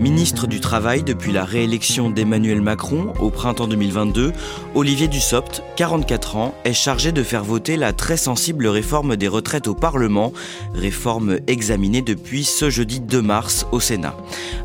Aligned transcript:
Ministre 0.00 0.46
du 0.46 0.60
Travail 0.60 1.02
depuis 1.02 1.30
la 1.30 1.44
réélection 1.44 2.08
d'Emmanuel 2.08 2.62
Macron 2.62 3.12
au 3.20 3.28
printemps 3.28 3.68
2022, 3.68 4.32
Olivier 4.74 5.08
Dussopt, 5.08 5.62
44 5.76 6.36
ans, 6.36 6.54
est 6.64 6.72
chargé 6.72 7.12
de 7.12 7.22
faire 7.22 7.44
voter 7.44 7.76
la 7.76 7.92
très 7.92 8.16
sensible 8.16 8.66
réforme 8.66 9.16
des 9.16 9.28
retraites 9.28 9.68
au 9.68 9.74
Parlement, 9.74 10.32
réforme 10.74 11.40
examinée 11.48 12.00
depuis 12.00 12.44
ce 12.44 12.70
jeudi 12.70 13.00
2 13.00 13.20
mars 13.20 13.66
au 13.72 13.80
Sénat. 13.80 14.16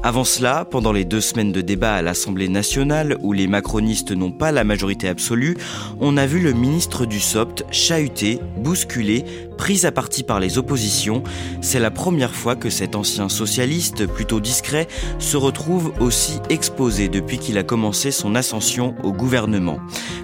Avant 0.03 0.23
cela, 0.23 0.63
pendant 0.63 0.93
les 0.93 1.03
deux 1.03 1.19
semaines 1.19 1.51
de 1.51 1.59
débat 1.59 1.95
à 1.95 2.01
l'Assemblée 2.01 2.47
nationale 2.47 3.17
où 3.21 3.33
les 3.33 3.47
macronistes 3.47 4.11
n'ont 4.11 4.31
pas 4.31 4.53
la 4.53 4.63
majorité 4.63 5.09
absolue, 5.09 5.57
on 5.99 6.15
a 6.15 6.25
vu 6.25 6.39
le 6.39 6.53
ministre 6.53 7.05
Dussopt 7.05 7.65
chahuté, 7.71 8.39
bousculé, 8.55 9.25
pris 9.57 9.85
à 9.85 9.91
partie 9.91 10.23
par 10.23 10.39
les 10.39 10.57
oppositions. 10.57 11.23
C'est 11.61 11.79
la 11.79 11.91
première 11.91 12.35
fois 12.35 12.55
que 12.55 12.69
cet 12.69 12.95
ancien 12.95 13.29
socialiste, 13.29 14.05
plutôt 14.05 14.39
discret, 14.39 14.87
se 15.25 15.37
retrouve 15.37 15.91
aussi 15.99 16.39
exposé 16.49 17.09
depuis 17.09 17.39
qu'il 17.39 17.57
a 17.57 17.63
commencé 17.63 18.11
son 18.11 18.35
ascension 18.35 18.93
au 19.03 19.11
gouvernement. 19.11 19.79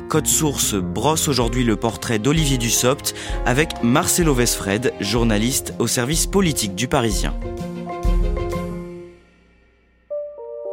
Code 0.10 0.28
Source 0.28 0.76
brosse 0.76 1.28
aujourd'hui 1.28 1.64
le 1.64 1.76
portrait 1.76 2.20
d'Olivier 2.20 2.60
Dussopt 2.60 3.16
avec 3.48 3.82
Marcelo 3.82 4.36
Vesfred, 4.36 4.94
journaliste 5.00 5.74
au 5.80 5.88
service 5.88 6.28
politique 6.28 6.76
du 6.76 6.88
Parisien. 6.88 7.34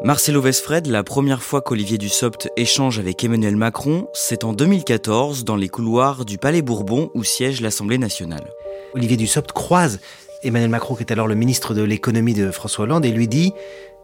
Marcelo 0.04 0.42
Vesfred, 0.42 0.86
la 0.86 1.02
première 1.02 1.42
fois 1.42 1.62
qu'Olivier 1.62 1.96
Dussopt 1.96 2.50
échange 2.56 2.98
avec 2.98 3.24
Emmanuel 3.24 3.56
Macron, 3.56 4.08
c'est 4.12 4.44
en 4.44 4.52
2014 4.52 5.44
dans 5.44 5.56
les 5.56 5.68
couloirs 5.68 6.26
du 6.26 6.36
Palais 6.36 6.62
Bourbon 6.62 7.10
où 7.14 7.24
siège 7.24 7.62
l'Assemblée 7.62 7.98
nationale. 7.98 8.46
Olivier 8.94 9.16
Dussopt 9.16 9.52
croise 9.52 10.00
Emmanuel 10.44 10.70
Macron, 10.70 10.94
qui 10.94 11.02
est 11.02 11.12
alors 11.12 11.26
le 11.26 11.34
ministre 11.34 11.74
de 11.74 11.82
l'économie 11.82 12.34
de 12.34 12.50
François 12.52 12.84
Hollande, 12.84 13.04
et 13.04 13.10
lui 13.10 13.26
dit 13.26 13.52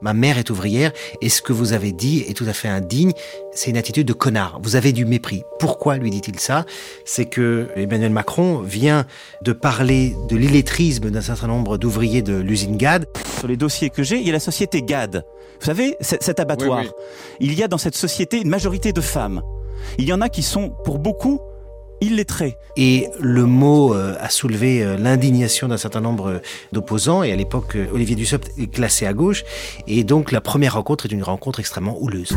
Ma 0.04 0.12
mère 0.12 0.37
est 0.37 0.50
ouvrière 0.50 0.92
et 1.22 1.31
ce 1.31 1.41
que 1.41 1.54
vous 1.54 1.72
avez 1.72 1.91
dit 1.91 2.26
est 2.28 2.34
tout 2.34 2.44
à 2.47 2.53
fait 2.53 2.69
indigne. 2.69 3.12
C'est 3.54 3.70
une 3.70 3.78
attitude 3.78 4.06
de 4.06 4.12
connard. 4.12 4.60
Vous 4.62 4.76
avez 4.76 4.92
du 4.92 5.06
mépris. 5.06 5.44
Pourquoi 5.59 5.97
lui 5.97 6.10
dit-il 6.10 6.38
ça? 6.38 6.66
C'est 7.06 7.25
que 7.25 7.70
Emmanuel 7.75 8.12
Macron 8.12 8.59
vient 8.59 9.06
de 9.41 9.54
parler 9.54 10.14
de 10.28 10.37
l'illettrisme 10.37 11.10
d'un 11.10 11.22
certain 11.22 11.47
nombre 11.47 11.78
d'ouvriers 11.78 12.20
de 12.20 12.34
l'usine 12.34 12.76
GAD. 12.76 13.06
Sur 13.38 13.48
les 13.48 13.56
dossiers 13.56 13.88
que 13.88 14.03
j'ai, 14.03 14.19
il 14.19 14.26
y 14.26 14.28
a 14.28 14.34
la 14.34 14.41
société 14.41 14.82
GAD. 14.82 15.25
Vous 15.60 15.64
savez, 15.64 15.97
cet 16.00 16.38
abattoir. 16.38 16.81
Oui, 16.81 16.91
oui. 16.91 17.37
Il 17.41 17.54
y 17.54 17.62
a 17.62 17.69
dans 17.69 17.78
cette 17.78 17.97
société 17.97 18.43
une 18.43 18.50
majorité 18.50 18.93
de 18.93 19.00
femmes. 19.00 19.41
Il 19.97 20.04
y 20.04 20.12
en 20.12 20.20
a 20.20 20.28
qui 20.28 20.43
sont, 20.43 20.69
pour 20.84 20.98
beaucoup, 20.98 21.41
illettrés. 22.00 22.56
Et 22.77 23.09
le 23.21 23.47
mot 23.47 23.94
euh, 23.94 24.16
a 24.19 24.28
soulevé 24.28 24.82
euh, 24.82 24.97
l'indignation 24.97 25.69
d'un 25.69 25.77
certain 25.77 26.00
nombre 26.00 26.27
euh, 26.27 26.38
d'opposants. 26.72 27.22
Et 27.22 27.32
à 27.32 27.37
l'époque, 27.37 27.77
Olivier 27.93 28.16
Dussopt 28.16 28.50
est 28.59 28.66
classé 28.66 29.06
à 29.06 29.12
gauche. 29.12 29.44
Et 29.87 30.05
donc 30.05 30.32
la 30.32 30.41
première 30.41 30.75
rencontre 30.75 31.06
est 31.06 31.12
une 31.12 31.22
rencontre 31.22 31.60
extrêmement 31.60 32.00
houleuse. 32.00 32.34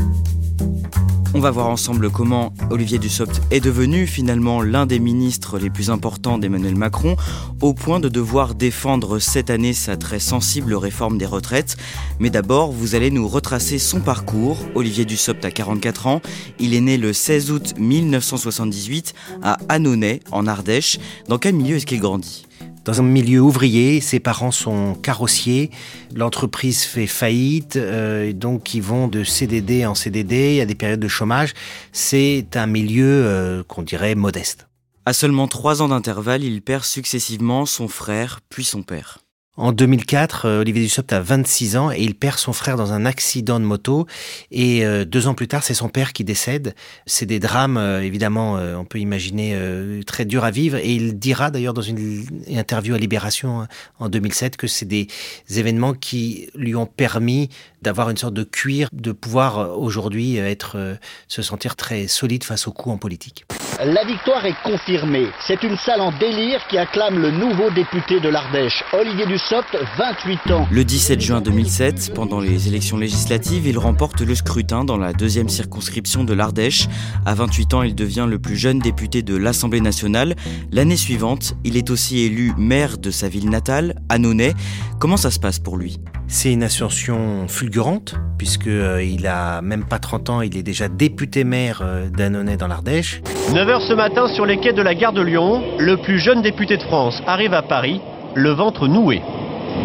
On 1.34 1.40
va 1.40 1.51
voir 1.51 1.68
ensemble 1.68 2.09
comment 2.09 2.53
Olivier 2.72 2.97
Dussopt 2.97 3.41
est 3.51 3.59
devenu 3.59 4.07
finalement 4.07 4.62
l'un 4.62 4.85
des 4.85 4.97
ministres 4.97 5.59
les 5.59 5.69
plus 5.69 5.91
importants 5.91 6.38
d'Emmanuel 6.38 6.75
Macron, 6.75 7.16
au 7.62 7.74
point 7.74 8.00
de 8.00 8.09
devoir 8.09 8.56
défendre 8.56 9.19
cette 9.19 9.50
année 9.50 9.74
sa 9.74 9.97
très 9.97 10.19
sensible 10.19 10.74
réforme 10.74 11.18
des 11.18 11.25
retraites. 11.25 11.75
Mais 12.19 12.29
d'abord, 12.29 12.72
vous 12.72 12.95
allez 12.95 13.12
nous 13.12 13.28
retracer 13.28 13.78
son 13.78 14.00
parcours. 14.00 14.57
Olivier 14.74 15.06
Dussopt 15.06 15.44
a 15.44 15.51
44 15.51 16.07
ans. 16.07 16.22
Il 16.59 16.74
est 16.74 16.81
né 16.81 16.97
le 16.97 17.12
16 17.13 17.51
août 17.51 17.74
1978 17.78 19.13
à 19.47 19.58
Annonay, 19.69 20.19
en 20.31 20.46
Ardèche. 20.46 21.00
Dans 21.30 21.38
quel 21.38 21.56
milieu 21.56 21.78
est-ce 21.78 21.85
qu'il 21.85 22.02
grandit? 22.02 22.46
Dans 22.84 23.00
un 23.00 23.03
milieu 23.03 23.40
ouvrier, 23.40 24.02
ses 24.02 24.19
parents 24.19 24.52
sont 24.52 24.94
carrossiers, 24.96 25.72
l'entreprise 26.16 26.84
fait 26.84 27.08
faillite, 27.08 27.75
euh, 27.75 28.31
donc 28.34 28.74
ils 28.74 28.81
vont 28.81 29.07
de 29.07 29.24
CDD 29.24 29.86
en 29.86 29.96
CDD, 29.96 30.52
il 30.52 30.56
y 30.56 30.62
a 30.62 30.66
des 30.66 30.75
périodes 30.75 31.00
de 31.00 31.07
chômage. 31.07 31.53
C'est 31.91 32.47
un 32.56 32.66
milieu 32.66 33.06
euh, 33.25 33.63
qu'on 33.63 33.84
dirait 33.84 34.16
modeste. 34.16 34.68
À 35.06 35.13
seulement 35.13 35.47
trois 35.47 35.81
ans 35.81 35.88
d'intervalle, 35.88 36.44
il 36.44 36.62
perd 36.62 36.84
successivement 36.84 37.66
son 37.66 37.88
frère 37.88 38.41
puis 38.50 38.66
son 38.66 38.84
père. 38.84 39.19
En 39.59 39.72
2004, 39.72 40.45
euh, 40.45 40.62
Olivier 40.62 40.84
Dussopt 40.84 41.12
a 41.12 41.19
26 41.19 41.78
ans 41.78 41.91
et 41.91 41.97
il 41.97 42.13
perd 42.13 42.38
son 42.38 42.53
frère 42.53 42.78
dans 42.78 42.94
un 42.94 43.07
accident 43.07 43.59
de 43.59 43.66
moto. 43.66 44.06
Et 44.51 44.85
euh, 44.85 45.03
deux 45.03 45.25
ans 45.25 45.34
plus 45.34 45.47
tard, 45.47 45.63
c'est 45.63 45.73
son 45.73 45.90
père 45.90 46.13
qui 46.13 46.23
décède. 46.23 46.75
C'est 47.07 47.25
des 47.25 47.40
drames, 47.40 47.78
euh, 47.78 48.03
évidemment, 48.03 48.53
on 48.78 48.85
peut 48.85 49.00
imaginer, 49.00 49.57
très 50.06 50.25
durs 50.25 50.44
à 50.44 50.51
vivre. 50.51 50.78
Et 50.78 50.94
il 50.94 51.18
dira 51.18 51.50
d'ailleurs 51.50 51.73
dans 51.73 51.81
une 51.81 52.23
interview 52.47 52.94
à 52.94 53.00
Libération 53.00 53.62
euh, 53.62 53.66
en 54.00 54.09
2007 54.09 54.57
que 54.57 54.68
c'est 54.68 54.85
des 54.85 55.07
événements 55.50 55.94
qui 55.94 56.50
lui 56.53 56.75
ont 56.75 56.85
permis 56.85 57.50
d'avoir 57.81 58.12
une 58.12 58.18
sorte 58.18 58.35
de 58.35 58.44
cuir, 58.44 58.89
de 58.91 59.12
pouvoir 59.12 59.79
aujourd'hui 59.79 60.38
être, 60.38 60.97
se 61.28 61.41
sentir 61.41 61.75
très 61.75 62.07
solide 62.07 62.44
face 62.44 62.68
aux 62.68 62.72
coups 62.72 62.94
en 62.94 62.97
politique. 62.97 63.45
La 63.79 64.03
victoire 64.03 64.44
est 64.45 64.56
confirmée. 64.63 65.28
C'est 65.45 65.62
une 65.63 65.78
salle 65.78 66.01
en 66.01 66.12
délire 66.18 66.59
qui 66.68 66.78
acclame 66.78 67.19
le 67.19 67.29
nouveau 67.29 67.69
député 67.69 68.19
de 68.19 68.29
l'Ardèche, 68.29 68.84
Olivier 68.94 69.28
Dussopt, 69.28 69.47
28 69.50 70.52
ans. 70.52 70.68
Le 70.69 70.84
17 70.84 71.22
juin 71.22 71.40
2007, 71.40 72.12
pendant 72.13 72.41
les 72.41 72.68
élections 72.68 72.97
législatives, 72.97 73.66
il 73.66 73.78
remporte 73.78 74.19
le 74.19 74.35
scrutin 74.35 74.84
dans 74.84 74.97
la 74.97 75.13
deuxième 75.13 75.47
circonscription 75.47 76.25
de 76.25 76.34
l'Ardèche. 76.34 76.88
À 77.25 77.34
28 77.34 77.74
ans, 77.74 77.84
il 77.84 77.96
devient 77.96 78.25
le 78.28 78.40
plus 78.40 78.57
jeune 78.57 78.80
député 78.80 79.22
de 79.22 79.38
l'Assemblée 79.38 79.80
nationale. 79.80 80.36
L'année 80.74 80.97
suivante, 80.97 81.56
il 81.63 81.78
est 81.78 81.90
aussi 81.91 82.19
élu 82.19 82.52
maire 82.57 82.97
de 82.97 83.09
sa 83.09 83.30
ville 83.30 83.50
natale, 83.50 83.96
Annonay. 84.09 84.53
Comment 85.00 85.16
ça 85.16 85.31
se 85.31 85.40
passe 85.40 85.59
pour 85.59 85.78
lui? 85.78 85.97
C'est 86.28 86.52
une 86.52 86.63
ascension 86.63 87.47
fulgurante, 87.47 88.16
puisque 88.38 88.68
euh, 88.68 89.02
il 89.02 89.27
a 89.27 89.62
même 89.62 89.86
pas 89.86 90.00
30 90.00 90.30
ans, 90.30 90.42
il 90.42 90.57
est 90.57 90.63
déjà 90.63 90.89
député 90.89 91.45
maire 91.45 91.80
euh, 91.83 92.10
d'Annonay 92.10 92.57
dans 92.57 92.68
l'Ardèche. 92.68 93.21
9h 93.51 93.88
ce 93.88 93.94
matin 93.94 94.27
sur 94.27 94.45
les 94.45 94.57
quais 94.57 94.74
de 94.74 94.81
la 94.81 94.94
gare 94.94 95.13
de 95.13 95.21
Lyon, 95.21 95.63
le 95.80 95.95
plus 95.95 96.19
jeune 96.19 96.42
député 96.42 96.75
de 96.75 96.83
France 96.83 97.21
arrive 97.25 97.54
à 97.54 97.62
Paris, 97.62 98.01
le 98.36 98.51
ventre 98.51 98.89
noué. 98.89 99.21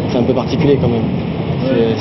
C'est 0.09 0.17
un 0.17 0.23
peu 0.23 0.33
particulier 0.33 0.77
quand 0.81 0.89
même. 0.89 1.03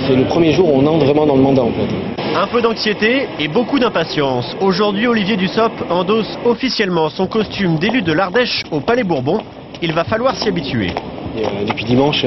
C'est- 0.06 0.16
le 0.16 0.24
premier 0.24 0.52
jour 0.52 0.74
où 0.74 0.78
on 0.78 0.86
entre 0.86 1.04
vraiment 1.04 1.26
dans 1.26 1.36
le 1.36 1.42
mandat 1.42 1.62
en 1.62 1.70
fait. 1.70 1.88
Un 2.34 2.46
peu 2.46 2.60
d'anxiété 2.62 3.28
et 3.38 3.48
beaucoup 3.48 3.78
d'impatience. 3.78 4.56
Aujourd'hui, 4.60 5.06
Olivier 5.06 5.36
Dussopt 5.36 5.84
endosse 5.90 6.38
officiellement 6.44 7.08
son 7.10 7.26
costume 7.26 7.78
d'élu 7.78 8.02
de 8.02 8.12
l'Ardèche 8.12 8.62
au 8.70 8.80
Palais 8.80 9.04
Bourbon. 9.04 9.38
Il 9.82 9.92
va 9.92 10.04
falloir 10.04 10.34
s'y 10.36 10.48
habituer. 10.48 10.90
Euh, 11.36 11.64
depuis 11.66 11.84
dimanche, 11.84 12.24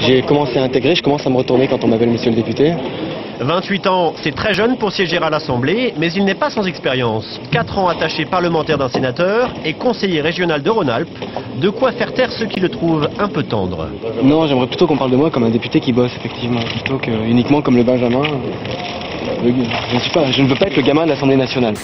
j'ai 0.00 0.22
commencé 0.22 0.58
à 0.58 0.62
intégrer, 0.64 0.94
je 0.94 1.02
commence 1.02 1.26
à 1.26 1.30
me 1.30 1.36
retourner 1.36 1.68
quand 1.68 1.82
on 1.84 1.88
m'appelle 1.88 2.10
monsieur 2.10 2.30
le 2.30 2.36
député. 2.36 2.72
28 3.40 3.86
ans, 3.86 4.14
c'est 4.22 4.34
très 4.34 4.54
jeune 4.54 4.76
pour 4.76 4.92
siéger 4.92 5.18
à 5.18 5.30
l'Assemblée, 5.30 5.94
mais 5.98 6.12
il 6.12 6.24
n'est 6.24 6.34
pas 6.34 6.50
sans 6.50 6.66
expérience. 6.66 7.40
4 7.50 7.78
ans 7.78 7.88
attaché 7.88 8.24
parlementaire 8.24 8.78
d'un 8.78 8.88
sénateur 8.88 9.52
et 9.64 9.74
conseiller 9.74 10.20
régional 10.20 10.62
de 10.62 10.70
Rhône-Alpes, 10.70 11.18
de 11.60 11.68
quoi 11.70 11.92
faire 11.92 12.12
taire 12.14 12.30
ceux 12.32 12.46
qui 12.46 12.60
le 12.60 12.68
trouvent 12.68 13.08
un 13.18 13.28
peu 13.28 13.42
tendre. 13.42 13.88
Non, 14.22 14.46
j'aimerais 14.46 14.66
plutôt 14.66 14.86
qu'on 14.86 14.96
parle 14.96 15.10
de 15.10 15.16
moi 15.16 15.30
comme 15.30 15.44
un 15.44 15.50
député 15.50 15.80
qui 15.80 15.92
bosse, 15.92 16.12
effectivement, 16.16 16.60
plutôt 16.60 16.98
que 16.98 17.10
uniquement 17.10 17.60
comme 17.62 17.76
le 17.76 17.82
Benjamin. 17.82 18.22
Je 19.42 19.48
ne, 19.48 20.32
je 20.32 20.42
ne 20.42 20.48
veux 20.48 20.56
pas 20.56 20.66
être 20.66 20.76
le 20.76 20.82
gamin 20.82 21.04
de 21.04 21.10
l'Assemblée 21.10 21.36
nationale. 21.36 21.74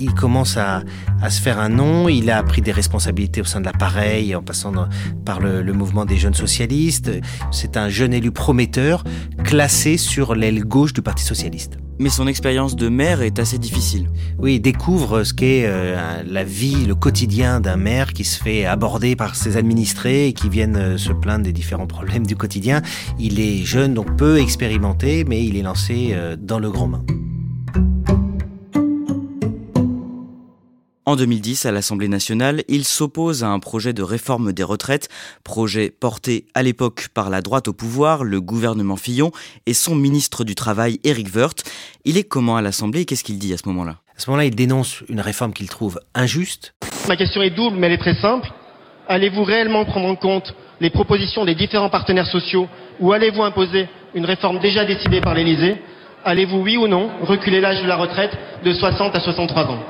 Il 0.00 0.14
commence 0.14 0.56
à, 0.56 0.82
se 1.28 1.40
faire 1.40 1.58
un 1.58 1.68
nom, 1.68 2.08
il 2.08 2.30
a 2.30 2.42
pris 2.42 2.62
des 2.62 2.72
responsabilités 2.72 3.40
au 3.40 3.44
sein 3.44 3.60
de 3.60 3.66
l'appareil 3.66 4.34
en 4.34 4.42
passant 4.42 4.72
par 5.24 5.40
le, 5.40 5.62
le, 5.62 5.72
mouvement 5.72 6.04
des 6.04 6.16
jeunes 6.16 6.34
socialistes. 6.34 7.10
C'est 7.50 7.76
un 7.76 7.88
jeune 7.88 8.12
élu 8.12 8.30
prometteur 8.30 9.04
classé 9.44 9.96
sur 9.96 10.34
l'aile 10.34 10.64
gauche 10.64 10.92
du 10.92 11.02
Parti 11.02 11.24
socialiste. 11.24 11.78
Mais 12.00 12.10
son 12.10 12.28
expérience 12.28 12.76
de 12.76 12.88
maire 12.88 13.22
est 13.22 13.40
assez 13.40 13.58
difficile. 13.58 14.08
Oui, 14.38 14.56
il 14.56 14.60
découvre 14.60 15.24
ce 15.24 15.34
qu'est 15.34 15.64
euh, 15.66 16.22
la 16.24 16.44
vie, 16.44 16.86
le 16.86 16.94
quotidien 16.94 17.60
d'un 17.60 17.76
maire 17.76 18.12
qui 18.12 18.22
se 18.22 18.40
fait 18.40 18.66
aborder 18.66 19.16
par 19.16 19.34
ses 19.34 19.56
administrés 19.56 20.28
et 20.28 20.32
qui 20.32 20.48
viennent 20.48 20.76
euh, 20.76 20.96
se 20.96 21.12
plaindre 21.12 21.44
des 21.44 21.52
différents 21.52 21.88
problèmes 21.88 22.24
du 22.24 22.36
quotidien. 22.36 22.82
Il 23.18 23.40
est 23.40 23.64
jeune, 23.64 23.94
donc 23.94 24.16
peu 24.16 24.38
expérimenté, 24.38 25.24
mais 25.24 25.44
il 25.44 25.56
est 25.56 25.62
lancé 25.62 26.10
euh, 26.12 26.36
dans 26.38 26.60
le 26.60 26.70
grand 26.70 26.86
bain. 26.86 27.02
En 31.08 31.16
2010, 31.16 31.64
à 31.64 31.72
l'Assemblée 31.72 32.06
nationale, 32.06 32.64
il 32.68 32.84
s'oppose 32.84 33.42
à 33.42 33.48
un 33.48 33.60
projet 33.60 33.94
de 33.94 34.02
réforme 34.02 34.52
des 34.52 34.62
retraites, 34.62 35.08
projet 35.42 35.88
porté 35.88 36.44
à 36.52 36.62
l'époque 36.62 37.08
par 37.14 37.30
la 37.30 37.40
droite 37.40 37.66
au 37.66 37.72
pouvoir, 37.72 38.24
le 38.24 38.42
gouvernement 38.42 38.96
Fillon 38.96 39.30
et 39.64 39.72
son 39.72 39.94
ministre 39.94 40.44
du 40.44 40.54
Travail, 40.54 41.00
Éric 41.04 41.34
Woerth. 41.34 41.64
Il 42.04 42.18
est 42.18 42.24
comment 42.24 42.58
à 42.58 42.60
l'Assemblée? 42.60 43.00
Et 43.00 43.04
qu'est-ce 43.06 43.24
qu'il 43.24 43.38
dit 43.38 43.54
à 43.54 43.56
ce 43.56 43.66
moment-là? 43.68 43.92
À 44.18 44.20
ce 44.20 44.28
moment-là, 44.28 44.44
il 44.44 44.54
dénonce 44.54 45.02
une 45.08 45.22
réforme 45.22 45.54
qu'il 45.54 45.70
trouve 45.70 45.98
injuste. 46.14 46.74
Ma 47.08 47.16
question 47.16 47.40
est 47.40 47.56
double, 47.56 47.78
mais 47.78 47.86
elle 47.86 47.94
est 47.94 47.96
très 47.96 48.20
simple. 48.20 48.46
Allez-vous 49.08 49.44
réellement 49.44 49.86
prendre 49.86 50.08
en 50.08 50.16
compte 50.16 50.54
les 50.78 50.90
propositions 50.90 51.46
des 51.46 51.54
différents 51.54 51.88
partenaires 51.88 52.26
sociaux 52.26 52.68
ou 53.00 53.14
allez-vous 53.14 53.44
imposer 53.44 53.88
une 54.14 54.26
réforme 54.26 54.58
déjà 54.58 54.84
décidée 54.84 55.22
par 55.22 55.32
l'Élysée? 55.32 55.76
Allez-vous, 56.26 56.58
oui 56.58 56.76
ou 56.76 56.86
non, 56.86 57.08
reculer 57.22 57.62
l'âge 57.62 57.80
de 57.82 57.88
la 57.88 57.96
retraite 57.96 58.36
de 58.62 58.74
60 58.74 59.16
à 59.16 59.20
63 59.20 59.62
ans? 59.68 59.82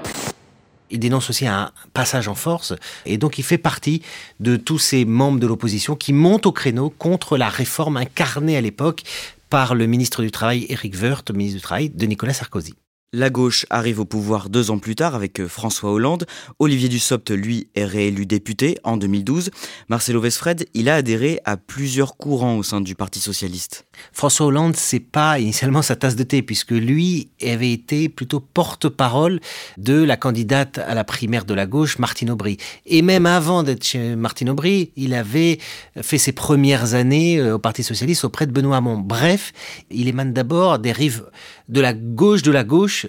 Il 0.90 0.98
dénonce 0.98 1.30
aussi 1.30 1.46
un 1.46 1.70
passage 1.92 2.28
en 2.28 2.34
force 2.34 2.74
et 3.06 3.18
donc 3.18 3.38
il 3.38 3.44
fait 3.44 3.58
partie 3.58 4.02
de 4.40 4.56
tous 4.56 4.78
ces 4.78 5.04
membres 5.04 5.40
de 5.40 5.46
l'opposition 5.46 5.96
qui 5.96 6.12
montent 6.12 6.46
au 6.46 6.52
créneau 6.52 6.90
contre 6.90 7.36
la 7.36 7.48
réforme 7.48 7.96
incarnée 7.96 8.56
à 8.56 8.60
l'époque 8.60 9.02
par 9.50 9.74
le 9.74 9.86
ministre 9.86 10.22
du 10.22 10.30
Travail 10.30 10.66
Éric 10.68 10.94
Woerth, 11.00 11.30
ministre 11.30 11.56
du 11.56 11.62
Travail 11.62 11.90
de 11.90 12.06
Nicolas 12.06 12.34
Sarkozy. 12.34 12.74
La 13.14 13.30
gauche 13.30 13.64
arrive 13.70 14.00
au 14.00 14.04
pouvoir 14.04 14.50
deux 14.50 14.70
ans 14.70 14.78
plus 14.78 14.94
tard 14.94 15.14
avec 15.14 15.40
euh, 15.40 15.48
François 15.48 15.90
Hollande. 15.90 16.26
Olivier 16.58 16.90
Dussopt, 16.90 17.30
lui, 17.30 17.68
est 17.74 17.86
réélu 17.86 18.26
député 18.26 18.76
en 18.84 18.98
2012. 18.98 19.50
Marcelo 19.88 20.20
Vesfred, 20.20 20.68
il 20.74 20.90
a 20.90 20.96
adhéré 20.96 21.40
à 21.46 21.56
plusieurs 21.56 22.18
courants 22.18 22.58
au 22.58 22.62
sein 22.62 22.82
du 22.82 22.94
Parti 22.94 23.18
socialiste. 23.18 23.87
François 24.12 24.46
Hollande, 24.46 24.76
c'est 24.76 25.00
pas 25.00 25.38
initialement 25.38 25.82
sa 25.82 25.96
tasse 25.96 26.16
de 26.16 26.22
thé, 26.22 26.42
puisque 26.42 26.70
lui 26.70 27.28
avait 27.42 27.72
été 27.72 28.08
plutôt 28.08 28.40
porte-parole 28.40 29.40
de 29.76 30.02
la 30.02 30.16
candidate 30.16 30.78
à 30.78 30.94
la 30.94 31.04
primaire 31.04 31.44
de 31.44 31.54
la 31.54 31.66
gauche, 31.66 31.98
Martine 31.98 32.30
Aubry. 32.30 32.56
Et 32.86 33.02
même 33.02 33.26
avant 33.26 33.62
d'être 33.62 33.84
chez 33.84 34.16
Martine 34.16 34.50
Aubry, 34.50 34.92
il 34.96 35.14
avait 35.14 35.58
fait 36.00 36.18
ses 36.18 36.32
premières 36.32 36.94
années 36.94 37.38
euh, 37.38 37.54
au 37.54 37.58
Parti 37.58 37.82
socialiste 37.82 38.24
auprès 38.24 38.46
de 38.46 38.52
Benoît 38.52 38.76
Hamon. 38.76 38.98
Bref, 38.98 39.52
il 39.90 40.08
émane 40.08 40.32
d'abord 40.32 40.78
des 40.78 40.92
rives 40.92 41.24
de 41.68 41.80
la 41.80 41.92
gauche 41.92 42.42
de 42.42 42.50
la 42.50 42.64
gauche 42.64 43.06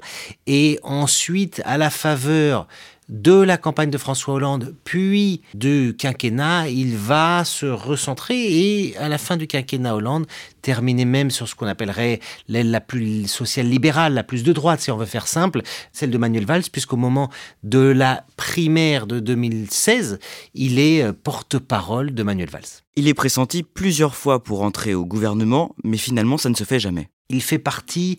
et 0.48 0.80
ensuite 0.84 1.62
à 1.66 1.78
la 1.78 1.90
faveur 1.90 2.68
de 3.10 3.34
la 3.34 3.58
campagne 3.58 3.90
de 3.90 3.98
François 3.98 4.36
Hollande, 4.36 4.76
puis 4.84 5.42
du 5.56 5.96
quinquennat, 5.98 6.70
il 6.70 6.96
va 6.96 7.44
se 7.44 7.66
recentrer 7.66 8.36
et 8.38 8.98
à 8.98 9.10
la 9.10 9.18
fin 9.18 9.36
du 9.36 9.48
quinquennat 9.48 9.96
Hollande, 9.96 10.28
terminer 10.62 11.06
même 11.06 11.32
sur 11.32 11.48
ce 11.48 11.56
qu'on 11.56 11.66
appellerait 11.66 12.20
l'aile 12.48 12.70
la 12.70 12.82
plus 12.82 13.28
sociale 13.28 13.68
libérale, 13.68 14.14
la 14.14 14.24
plus 14.24 14.44
de 14.44 14.54
droite, 14.54 14.82
si 14.82 14.92
on 14.92 14.98
veut 14.98 15.06
faire 15.06 15.28
simple, 15.28 15.62
celle 15.92 16.12
de 16.12 16.18
Manuel 16.18 16.46
Valls, 16.46 16.70
puisqu'au 16.72 16.98
moment 16.98 17.30
de 17.64 17.80
la 17.80 18.26
primaire 18.38 19.08
de 19.08 19.20
2016, 19.20 20.20
il 20.54 20.78
est 20.78 21.02
euh, 21.02 21.12
porte-parole 21.12 22.14
de 22.14 22.24
Manuel 22.24 22.50
Valls. 22.50 22.62
Il 22.96 23.08
est 23.08 23.14
pressenti 23.16 23.64
plusieurs 23.64 24.16
fois 24.16 24.44
pour 24.44 24.62
entrer 24.62 24.94
au 24.94 25.06
gouvernement, 25.06 25.76
mais 25.84 25.98
finalement 25.98 26.38
ça 26.38 26.50
ne 26.50 26.56
se 26.56 26.64
fait 26.64 26.80
jamais. 26.80 27.10
Il 27.30 27.42
fait 27.42 27.60
partie 27.60 28.18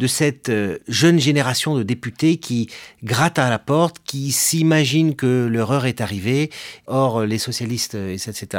de 0.00 0.06
cette 0.06 0.48
euh, 0.48 0.78
jeune 0.88 1.20
génération 1.20 1.76
de 1.76 1.82
députés 1.82 2.38
qui 2.38 2.68
grattent 3.04 3.38
à 3.38 3.50
la 3.50 3.58
porte, 3.58 3.98
qui 4.02 4.32
s'imaginent 4.32 5.14
que 5.14 5.46
l'horreur 5.46 5.84
est 5.84 6.00
arrivée. 6.00 6.50
Or, 6.86 7.26
les 7.26 7.36
socialistes, 7.38 7.94
et 7.94 8.16
c'est 8.16 8.56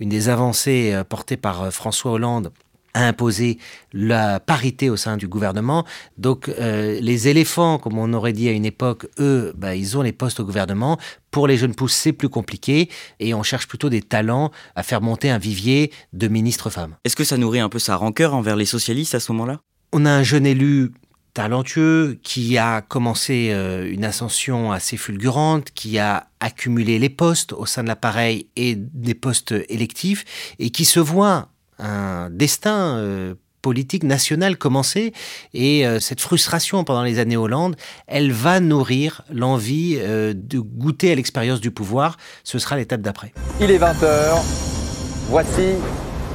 une 0.00 0.08
des 0.08 0.28
avancées 0.30 0.92
euh, 0.94 1.04
portées 1.04 1.36
par 1.36 1.62
euh, 1.62 1.70
François 1.70 2.12
Hollande, 2.12 2.52
a 2.94 3.06
imposé 3.06 3.58
la 3.92 4.40
parité 4.40 4.88
au 4.88 4.96
sein 4.96 5.16
du 5.16 5.26
gouvernement. 5.26 5.86
Donc 6.18 6.50
les 6.58 7.28
éléphants, 7.28 7.78
comme 7.78 7.96
on 7.96 8.12
aurait 8.12 8.34
dit 8.34 8.50
à 8.50 8.52
une 8.52 8.66
époque, 8.66 9.06
eux, 9.18 9.54
bah, 9.56 9.74
ils 9.74 9.96
ont 9.96 10.02
les 10.02 10.12
postes 10.12 10.40
au 10.40 10.44
gouvernement. 10.44 10.98
Pour 11.30 11.46
les 11.46 11.56
jeunes 11.56 11.74
pousses, 11.74 11.94
c'est 11.94 12.12
plus 12.12 12.28
compliqué 12.28 12.90
et 13.18 13.32
on 13.32 13.42
cherche 13.42 13.66
plutôt 13.66 13.88
des 13.88 14.02
talents 14.02 14.50
à 14.74 14.82
faire 14.82 15.00
monter 15.00 15.30
un 15.30 15.38
vivier 15.38 15.90
de 16.12 16.28
ministres 16.28 16.68
femmes. 16.68 16.96
Est-ce 17.04 17.16
que 17.16 17.24
ça 17.24 17.38
nourrit 17.38 17.60
un 17.60 17.70
peu 17.70 17.78
sa 17.78 17.96
rancœur 17.96 18.34
envers 18.34 18.56
les 18.56 18.66
socialistes 18.66 19.14
à 19.14 19.20
ce 19.20 19.32
moment-là? 19.32 19.62
On 19.92 20.06
a 20.06 20.10
un 20.10 20.22
jeune 20.22 20.46
élu 20.46 20.92
talentueux 21.34 22.18
qui 22.22 22.58
a 22.58 22.82
commencé 22.82 23.50
euh, 23.52 23.90
une 23.90 24.04
ascension 24.04 24.72
assez 24.72 24.96
fulgurante, 24.96 25.70
qui 25.74 25.98
a 25.98 26.26
accumulé 26.40 26.98
les 26.98 27.08
postes 27.08 27.52
au 27.52 27.66
sein 27.66 27.82
de 27.82 27.88
l'appareil 27.88 28.48
et 28.56 28.74
des 28.76 29.14
postes 29.14 29.54
électifs 29.68 30.24
et 30.58 30.70
qui 30.70 30.84
se 30.84 31.00
voit 31.00 31.48
un 31.78 32.28
destin 32.30 32.96
euh, 32.96 33.34
politique 33.62 34.02
national 34.02 34.58
commencer 34.58 35.12
et 35.54 35.86
euh, 35.86 36.00
cette 36.00 36.20
frustration 36.20 36.84
pendant 36.84 37.02
les 37.02 37.18
années 37.18 37.36
Hollande, 37.36 37.76
elle 38.06 38.32
va 38.32 38.60
nourrir 38.60 39.22
l'envie 39.30 39.96
de 39.96 40.58
goûter 40.58 41.12
à 41.12 41.14
l'expérience 41.14 41.60
du 41.60 41.70
pouvoir. 41.70 42.18
Ce 42.44 42.58
sera 42.58 42.76
l'étape 42.76 43.00
d'après. 43.00 43.32
Il 43.60 43.70
est 43.70 43.78
20h. 43.78 44.42
Voici 45.28 45.76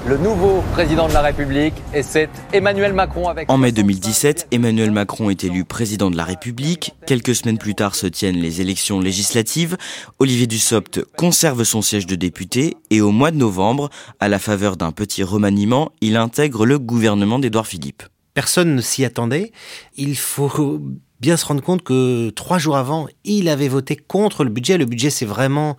le 0.08 0.18
nouveau 0.18 0.64
président 0.72 1.10
de 1.10 1.14
la 1.14 1.22
République 1.22 1.74
et 1.94 2.02
c'est 2.02 2.30
Emmanuel 2.54 2.94
Macron 2.94 3.28
avec... 3.28 3.52
En 3.52 3.58
mai 3.58 3.74
2017, 3.74 4.48
Emmanuel 4.52 4.92
Macron 4.92 5.30
est 5.30 5.44
élu 5.44 5.66
président 5.66 6.10
de 6.10 6.16
la 6.16 6.24
République. 6.24 6.94
Quelques 7.06 7.36
semaines 7.36 7.58
plus 7.58 7.76
tard 7.76 7.94
se 7.94 8.08
tiennent 8.08 8.38
les 8.38 8.62
élections 8.62 9.02
législatives. 9.02 9.76
Olivier 10.20 10.48
Dussopt 10.48 11.04
conserve 11.18 11.66
son 11.66 11.82
siège 11.82 12.06
de 12.06 12.16
député 12.16 12.78
et 12.90 13.02
au 13.02 13.12
mois 13.12 13.32
de 13.32 13.38
novembre, 13.38 13.90
à 14.22 14.30
la 14.30 14.40
faveur 14.40 14.78
d'un 14.78 14.94
petit 14.94 15.24
remaniement, 15.24 15.92
il 16.00 16.16
intègre 16.16 16.66
le 16.66 16.80
gouvernement 16.80 17.38
d'Édouard 17.38 17.68
Philippe. 17.68 18.04
Personne 18.34 18.76
ne 18.76 18.82
s'y 18.82 19.04
attendait. 19.04 19.52
Il 19.98 20.16
faut 20.16 20.80
bien 21.20 21.36
se 21.36 21.46
rendre 21.46 21.62
compte 21.62 21.84
que 21.84 22.30
trois 22.30 22.60
jours 22.60 22.78
avant, 22.78 23.08
il 23.26 23.50
avait 23.50 23.68
voté 23.68 23.98
contre 23.98 24.46
le 24.46 24.52
budget. 24.52 24.78
Le 24.78 24.86
budget, 24.86 25.10
c'est 25.10 25.26
vraiment 25.26 25.76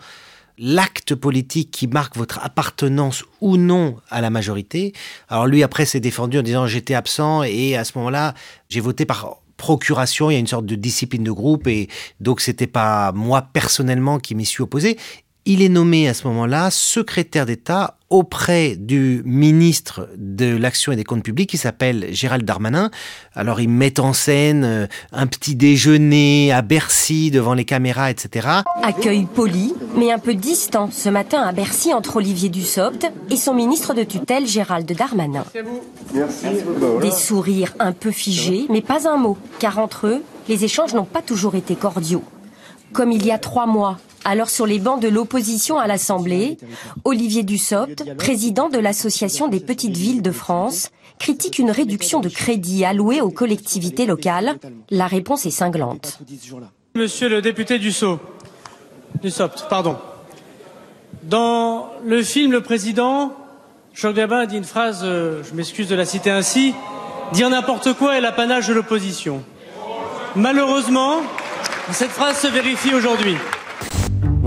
l'acte 0.59 1.15
politique 1.15 1.71
qui 1.71 1.87
marque 1.87 2.17
votre 2.17 2.39
appartenance 2.45 3.25
ou 3.41 3.57
non 3.57 3.97
à 4.11 4.21
la 4.21 4.31
majorité. 4.31 4.93
Alors 5.29 5.47
lui, 5.47 5.63
après, 5.63 5.87
s'est 5.87 6.01
défendu 6.01 6.39
en 6.39 6.43
disant 6.43 6.67
j'étais 6.67 6.95
absent 6.95 7.43
et 7.43 7.77
à 7.77 7.85
ce 7.85 7.97
moment-là, 7.99 8.35
j'ai 8.69 8.81
voté 8.81 9.07
par 9.07 9.39
procuration, 9.57 10.31
il 10.31 10.35
y 10.35 10.37
a 10.37 10.41
une 10.41 10.47
sorte 10.47 10.67
de 10.67 10.77
discipline 10.77 11.25
de 11.25 11.33
groupe 11.33 11.67
et 11.67 11.89
donc 12.21 12.41
c'était 12.41 12.67
pas 12.67 13.13
moi 13.13 13.43
personnellement 13.43 14.19
qui 14.19 14.35
m'y 14.35 14.47
suis 14.47 14.63
opposé. 14.63 14.97
Il 15.45 15.63
est 15.63 15.69
nommé 15.69 16.09
à 16.09 16.15
ce 16.15 16.27
moment-là 16.27 16.71
secrétaire 16.71 17.47
d'État 17.47 17.97
auprès 18.11 18.77
du 18.77 19.23
ministre 19.25 20.09
de 20.17 20.57
l'Action 20.57 20.93
et 20.93 20.97
des 20.97 21.05
Comptes 21.05 21.23
Publics 21.23 21.51
qui 21.51 21.59
s'appelle 21.59 22.07
Gérald 22.11 22.45
Darmanin. 22.45 22.91
Alors 23.35 23.61
il 23.61 23.69
met 23.69 24.01
en 24.01 24.13
scène 24.13 24.65
euh, 24.65 24.87
un 25.13 25.27
petit 25.27 25.55
déjeuner 25.55 26.53
à 26.53 26.63
Bercy 26.63 27.31
devant 27.31 27.55
les 27.55 27.65
caméras, 27.65 28.11
etc. 28.11 28.49
Accueil 28.83 29.27
poli, 29.27 29.75
mais 29.97 30.11
un 30.11 30.19
peu 30.19 30.35
distant 30.35 30.91
ce 30.91 31.09
matin 31.09 31.43
à 31.43 31.53
Bercy 31.53 31.93
entre 31.93 32.17
Olivier 32.17 32.49
Dussopt 32.49 33.07
et 33.31 33.37
son 33.37 33.55
ministre 33.55 33.95
de 33.95 34.05
tutelle 34.05 34.47
Gérald 34.47 34.91
Darmanin. 34.91 35.45
Merci. 36.15 36.47
Des 37.03 37.11
sourires 37.11 37.75
un 37.79 37.93
peu 37.93 38.11
figés, 38.11 38.67
mais 38.71 38.81
pas 38.81 39.09
un 39.09 39.17
mot, 39.17 39.37
car 39.59 39.79
entre 39.79 40.07
eux, 40.07 40.23
les 40.49 40.65
échanges 40.65 40.95
n'ont 40.95 41.05
pas 41.05 41.23
toujours 41.23 41.55
été 41.55 41.75
cordiaux. 41.75 42.25
Comme 42.93 43.13
il 43.13 43.25
y 43.25 43.31
a 43.31 43.39
trois 43.39 43.67
mois, 43.67 43.99
alors 44.25 44.51
sur 44.51 44.67
les 44.67 44.79
bancs 44.79 45.01
de 45.01 45.09
l'opposition 45.09 45.79
à 45.79 45.87
l'Assemblée, 45.87 46.59
Olivier 47.05 47.43
Dussopt, 47.43 48.17
président 48.17 48.69
de 48.69 48.79
l'Association 48.79 49.49
des 49.49 49.61
petites 49.61 49.97
villes 49.97 50.23
de 50.23 50.31
France, 50.33 50.91
critique 51.19 51.59
une 51.59 51.71
réduction 51.71 52.21
de 52.21 52.29
crédits 52.29 52.85
alloués 52.85 53.21
aux 53.21 53.31
collectivités 53.31 54.07
locales. 54.07 54.59
La 54.91 55.07
réponse 55.07 55.47
est 55.47 55.51
cinglante. 55.51 56.19
Monsieur 56.95 57.29
le 57.29 57.43
député 57.43 57.79
Dussopt, 57.79 58.23
pardon. 59.69 59.97
Dans 61.25 61.91
le 62.05 62.23
film 62.23 62.53
Le 62.53 62.63
Président, 62.63 63.33
Jean 63.95 64.13
Gabin 64.13 64.47
dit 64.47 64.57
une 64.57 64.65
phrase, 64.65 65.01
euh, 65.03 65.43
je 65.43 65.55
m'excuse 65.55 65.89
de 65.89 65.97
la 65.97 66.05
citer 66.05 66.31
ainsi, 66.31 66.75
dire 67.33 67.51
n'importe 67.51 67.93
quoi 67.95 68.17
est 68.17 68.21
l'apanage 68.21 68.69
de 68.69 68.75
l'opposition. 68.75 69.43
Malheureusement, 70.37 71.17
cette 71.93 72.11
phrase 72.11 72.39
se 72.39 72.49
vérifie 72.49 72.95
aujourd'hui 72.95 73.37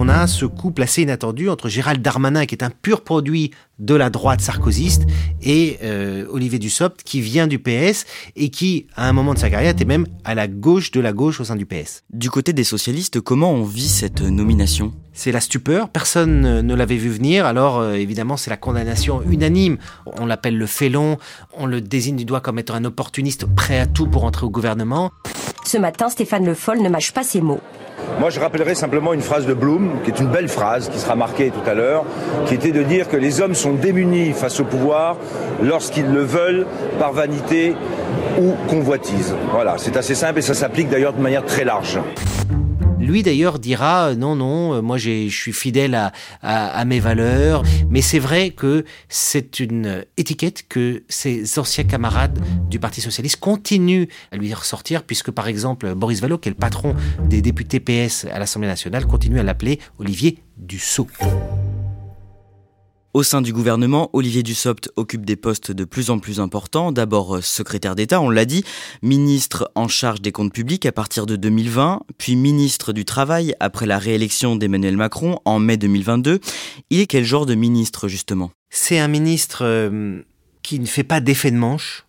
on 0.02 0.10
a 0.10 0.26
ce 0.26 0.46
coup 0.46 0.72
placé 0.72 1.04
inattendu 1.04 1.48
entre 1.48 1.70
Gérald 1.70 2.02
Darmanin, 2.02 2.48
qui 2.48 2.56
est 2.56 2.64
un 2.64 2.72
pur 2.72 3.02
produit 3.02 3.52
de 3.78 3.94
la 3.94 4.10
droite 4.10 4.42
sarkozyste, 4.42 5.04
et 5.44 5.78
euh, 5.84 6.26
Olivier 6.32 6.58
Dussopt, 6.58 7.04
qui 7.04 7.22
vient 7.22 7.46
du 7.46 7.60
PS 7.60 8.06
et 8.36 8.50
qui, 8.50 8.88
à 8.96 9.08
un 9.08 9.14
moment 9.14 9.36
de 9.36 9.40
sa 9.40 9.52
carrière, 9.52 9.70
était 9.70 9.86
même 9.86 10.08
à 10.24 10.34
la 10.34 10.48
gauche 10.48 10.90
de 10.90 11.00
la 11.02 11.14
gauche 11.14 11.40
au 11.40 11.44
sein 11.44 11.56
du 11.56 11.68
PS. 11.68 12.04
Du 12.12 12.32
côté 12.32 12.52
des 12.52 12.64
socialistes, 12.64 13.22
comment 13.22 13.52
on 13.52 13.64
vit 13.64 13.90
cette 13.90 14.22
nomination? 14.22 14.92
C'est 15.14 15.32
la 15.32 15.40
stupeur, 15.40 15.90
personne 15.90 16.62
ne 16.62 16.74
l'avait 16.74 16.98
vu 16.98 17.10
venir, 17.10 17.46
alors 17.46 17.78
euh, 17.80 17.94
évidemment 17.94 18.38
c'est 18.38 18.50
la 18.50 18.58
condamnation 18.58 19.22
unanime. 19.30 19.78
On 20.06 20.26
l'appelle 20.26 20.58
le 20.58 20.66
félon, 20.66 21.20
on 21.54 21.68
le 21.68 21.80
désigne 21.80 22.16
du 22.16 22.26
doigt 22.26 22.42
comme 22.42 22.58
étant 22.58 22.74
un 22.74 22.86
opportuniste 22.86 23.46
prêt 23.46 23.78
à 23.78 23.86
tout 23.86 24.08
pour 24.08 24.24
entrer 24.24 24.48
au 24.48 24.50
gouvernement. 24.50 25.12
Ce 25.72 25.78
matin, 25.78 26.10
Stéphane 26.10 26.46
Le 26.46 26.54
Foll 26.54 26.82
ne 26.82 26.90
mâche 26.90 27.14
pas 27.14 27.24
ses 27.24 27.40
mots. 27.40 27.62
Moi, 28.20 28.30
je 28.30 28.42
rappellerai 28.42 28.76
simplement 28.76 29.14
une 29.14 29.22
phrase 29.22 29.46
de 29.46 29.54
Bloom, 29.54 30.02
qui 30.04 30.12
est 30.12 30.20
une 30.20 30.28
belle 30.28 30.50
phrase, 30.50 30.90
qui 30.90 31.00
sera 31.00 31.16
marquée 31.16 31.50
tout 31.50 31.66
à 31.66 31.74
l'heure, 31.74 32.04
qui 32.46 32.56
était 32.56 32.74
de 32.74 32.84
dire 32.84 33.08
que 33.08 33.16
les 33.16 33.40
hommes 33.40 33.56
sont 33.56 33.72
démunis 33.72 34.34
face 34.34 34.60
au 34.60 34.66
pouvoir 34.66 35.16
lorsqu'ils 35.62 36.12
le 36.12 36.24
veulent 36.24 36.68
par 37.00 37.14
vanité 37.14 37.74
ou 38.38 38.52
convoitise. 38.70 39.34
Voilà, 39.54 39.76
c'est 39.78 39.96
assez 39.96 40.14
simple 40.14 40.40
et 40.40 40.42
ça 40.42 40.56
s'applique 40.56 40.90
d'ailleurs 40.90 41.14
de 41.14 41.22
manière 41.22 41.46
très 41.46 41.64
large. 41.64 42.02
Lui 43.12 43.24
d'ailleurs 43.24 43.60
dira 43.60 44.08
euh, 44.08 44.16
non, 44.16 44.38
non, 44.38 44.76
euh, 44.76 44.82
moi 44.82 44.98
je 44.98 45.28
suis 45.28 45.52
fidèle 45.52 45.96
à, 45.96 46.14
à, 46.42 46.86
mes 46.86 47.02
valeurs, 47.02 47.62
mais 47.90 48.02
c'est 48.02 48.20
vrai 48.20 48.52
que 48.52 48.86
c'est 49.10 49.60
une 49.60 50.06
étiquette 50.16 50.66
que 50.70 51.04
ses 51.10 51.60
anciens 51.60 51.84
camarades 51.84 52.40
du 52.70 52.80
Parti 52.80 53.02
socialiste 53.02 53.42
continuent 53.42 54.06
à 54.32 54.38
lui 54.38 54.54
ressortir, 54.54 55.04
puisque 55.04 55.30
par 55.30 55.50
exemple 55.50 55.94
Boris 55.94 56.22
Vallaud, 56.22 56.38
qui 56.38 56.48
est 56.48 56.54
le 56.54 56.58
patron 56.58 56.96
des 57.26 57.42
députés 57.42 57.82
PS 57.82 58.28
à 58.32 58.40
l'Assemblée 58.40 58.70
nationale, 58.70 59.06
continue 59.06 59.42
à 59.42 59.44
l'appeler 59.44 59.80
Olivier 60.00 60.38
Dussault. 60.58 61.08
Au 63.14 63.24
sein 63.24 63.42
du 63.42 63.52
gouvernement, 63.52 64.10
Olivier 64.14 64.42
Dussopt 64.42 64.90
occupe 64.96 65.26
des 65.26 65.36
postes 65.36 65.74
de 65.74 65.84
plus 65.84 66.12
en 66.12 66.20
plus 66.20 66.40
importants. 66.40 66.94
D'abord 66.94 67.36
euh, 67.36 67.42
secrétaire 67.42 67.94
d'État, 67.94 68.22
on 68.22 68.30
l'a 68.30 68.46
dit, 68.46 68.64
ministre 69.02 69.70
en 69.76 69.90
charge 69.90 70.22
des 70.22 70.32
comptes 70.32 70.54
publics 70.54 70.86
à 70.86 70.94
partir 70.94 71.26
de 71.26 71.36
2020, 71.36 72.04
puis 72.18 72.38
ministre 72.38 72.94
du 72.94 73.04
Travail 73.04 73.54
après 73.60 73.86
la 73.86 74.00
réélection 74.00 74.56
d'Emmanuel 74.56 74.96
Macron 74.96 75.40
en 75.44 75.60
mai 75.60 75.76
2022. 75.76 76.40
Il 76.90 77.00
est 77.02 77.06
quel 77.06 77.26
genre 77.26 77.46
de 77.46 77.54
ministre 77.54 78.08
justement? 78.08 78.52
C'est 78.70 79.00
un 79.00 79.10
ministre 79.10 79.66
euh, 79.66 80.22
qui 80.64 80.80
ne 80.80 80.86
fait 80.86 81.04
pas 81.04 81.20
d'effet 81.20 81.52
de 81.52 81.58
manche, 81.58 82.06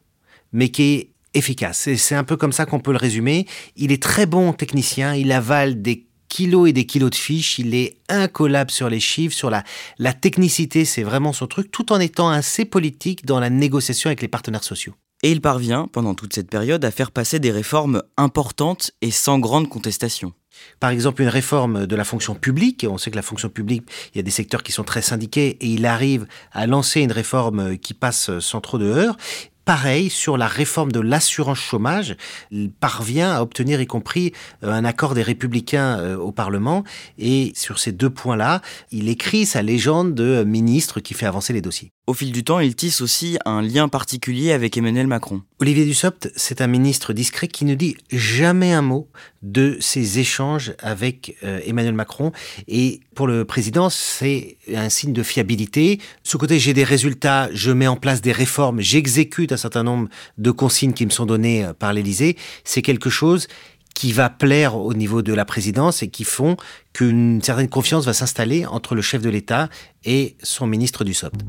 mais 0.53 0.69
qui 0.69 0.83
est 0.83 1.09
efficace. 1.35 1.89
C'est 1.97 2.15
un 2.15 2.25
peu 2.25 2.37
comme 2.37 2.53
ça 2.53 2.65
qu'on 2.65 2.79
peut 2.79 2.93
le 2.93 2.99
résumer. 2.99 3.49
Il 3.75 3.91
est 3.91 4.01
très 4.01 4.27
bon 4.27 4.53
technicien, 4.53 5.17
il 5.17 5.33
avale 5.33 5.83
des 5.83 6.07
kilos 6.33 6.71
et 6.71 6.73
des 6.73 6.87
kilos 6.87 7.11
de 7.11 7.15
fiches, 7.15 7.59
il 7.59 7.75
est 7.75 7.99
incollable 8.09 8.71
sur 8.71 8.89
les 8.89 9.01
chiffres, 9.01 9.37
sur 9.37 9.51
la, 9.51 9.65
la 9.99 10.15
technicité, 10.15 10.87
c'est 10.87 11.03
vraiment 11.03 11.35
son 11.35 11.47
truc, 11.47 11.71
tout 11.71 11.93
en 11.93 12.01
étant 12.01 12.31
assez 12.31 12.65
politique 12.65 13.27
dans 13.27 13.39
la 13.39 13.51
négociation 13.51 14.09
avec 14.09 14.23
les 14.23 14.29
partenaires 14.29 14.65
sociaux. 14.65 14.95
Et 15.23 15.31
il 15.31 15.43
parvient, 15.43 15.89
pendant 15.93 16.15
toute 16.15 16.33
cette 16.33 16.49
période, 16.49 16.87
à 16.87 16.91
faire 16.91 17.11
passer 17.11 17.39
des 17.39 17.51
réformes 17.51 18.03
importantes 18.17 18.93
et 19.03 19.11
sans 19.11 19.39
grande 19.39 19.69
contestation. 19.69 20.33
Par 20.81 20.91
exemple, 20.91 21.23
une 21.23 21.29
réforme 21.29 21.87
de 21.87 21.97
la 21.97 22.05
fonction 22.05 22.35
publique. 22.35 22.87
On 22.89 22.99
sait 22.99 23.11
que 23.11 23.17
la 23.17 23.23
fonction 23.23 23.49
publique, 23.49 23.85
il 24.15 24.19
y 24.19 24.21
a 24.21 24.23
des 24.23 24.31
secteurs 24.31 24.63
qui 24.63 24.73
sont 24.73 24.85
très 24.85 25.03
syndiqués 25.03 25.59
et 25.61 25.67
il 25.67 25.87
arrive 25.87 26.27
à 26.53 26.67
lancer 26.67 27.03
une 27.03 27.13
réforme 27.13 27.79
qui 27.79 27.95
passe 27.95 28.39
sans 28.41 28.61
trop 28.61 28.79
de 28.79 28.87
heurts. 28.87 29.17
Pareil, 29.65 30.11
sur 30.11 30.37
la 30.37 30.49
réforme 30.49 30.91
de 30.91 30.99
l'assurance 30.99 31.59
chômage, 31.59 32.17
il 32.51 32.73
parvient 32.73 33.33
à 33.33 33.43
obtenir 33.43 33.81
y 33.81 33.87
compris 33.87 34.33
euh, 34.65 34.73
un 34.73 34.85
accord 34.85 35.15
des 35.15 35.23
républicains 35.23 35.99
euh, 36.01 36.17
au 36.17 36.33
Parlement. 36.33 36.83
Et 37.17 37.53
sur 37.55 37.79
ces 37.79 37.93
deux 37.93 38.11
points-là, 38.11 38.61
il 38.91 39.09
écrit 39.09 39.47
sa 39.47 39.63
légende 39.63 40.15
de 40.15 40.43
ministre 40.43 40.99
qui 40.99 41.15
fait 41.15 41.27
avancer 41.27 41.53
les 41.53 41.61
dossiers. 41.61 41.93
Au 42.13 42.15
fil 42.15 42.31
du 42.31 42.45
temps, 42.45 42.61
il 42.61 42.77
tisse 42.77 43.01
aussi 43.01 43.39
un 43.47 43.63
lien 43.63 43.89
particulier 43.89 44.53
avec 44.53 44.77
Emmanuel 44.77 45.07
Macron. 45.07 45.41
Olivier 45.61 45.87
Dussopt, 45.87 46.31
c'est 46.37 46.61
un 46.61 46.67
ministre 46.67 47.15
discret 47.15 47.49
qui 47.49 47.65
ne 47.65 47.75
dit 47.75 47.97
jamais 48.11 48.75
un 48.75 48.83
mot 48.83 49.09
de 49.41 49.79
ses 49.81 50.19
échanges 50.19 50.75
avec 50.81 51.39
euh, 51.43 51.61
Emmanuel 51.65 51.95
Macron. 51.95 52.31
Et 52.69 53.01
pour 53.15 53.27
le 53.27 53.47
président, 53.47 53.89
c'est 53.89 54.59
un 54.75 54.91
signe 54.91 55.15
de 55.15 55.23
fiabilité. 55.23 56.01
Ce 56.23 56.37
côté, 56.37 56.59
j'ai 56.59 56.75
des 56.75 56.85
résultats, 56.85 57.49
je 57.55 57.71
mets 57.71 57.87
en 57.87 57.97
place 57.97 58.21
des 58.21 58.33
réformes, 58.33 58.83
j'exécute 58.83 59.51
un 59.51 59.57
certain 59.57 59.83
nombre 59.83 60.11
de 60.37 60.51
consignes 60.51 60.93
qui 60.93 61.07
me 61.07 61.11
sont 61.11 61.25
données 61.25 61.65
euh, 61.65 61.73
par 61.73 61.95
l'Élysée. 61.95 62.37
C'est 62.65 62.83
quelque 62.83 63.09
chose 63.09 63.49
qui 63.95 64.13
va 64.13 64.29
plaire 64.29 64.77
au 64.77 64.93
niveau 64.93 65.23
de 65.23 65.33
la 65.33 65.47
présidence 65.47 66.03
et 66.03 66.09
qui 66.09 66.25
font 66.25 66.59
qu'une 66.93 67.41
certaine 67.41 67.71
confiance 67.71 68.05
va 68.05 68.13
s'installer 68.13 68.67
entre 68.67 68.95
le 68.95 69.01
chef 69.01 69.23
de 69.23 69.31
l'État 69.31 69.71
et 70.05 70.37
son 70.43 70.67
ministre 70.67 71.05
du 71.05 71.15
SOPT. 71.15 71.41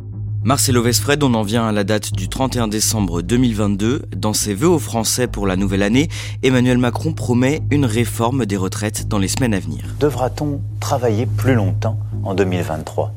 Marcelo 0.45 0.81
Vesfred, 0.83 1.23
on 1.23 1.35
en 1.35 1.43
vient 1.43 1.65
à 1.65 1.71
la 1.71 1.85
date 1.85 2.11
du 2.11 2.27
31 2.27 2.67
décembre 2.67 3.21
2022. 3.21 4.01
Dans 4.13 4.33
ses 4.33 4.53
vœux 4.53 4.67
aux 4.67 4.79
Français 4.79 5.25
pour 5.25 5.47
la 5.47 5.55
nouvelle 5.55 5.83
année, 5.83 6.09
Emmanuel 6.43 6.77
Macron 6.77 7.13
promet 7.13 7.61
une 7.71 7.85
réforme 7.85 8.45
des 8.45 8.57
retraites 8.57 9.07
dans 9.07 9.19
les 9.19 9.29
semaines 9.29 9.53
à 9.53 9.61
venir. 9.61 9.85
Devra-t-on 10.01 10.59
travailler 10.81 11.27
plus 11.27 11.55
longtemps 11.55 11.97
en 12.25 12.35
2023 12.35 13.13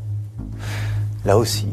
Là 1.24 1.36
aussi, 1.36 1.66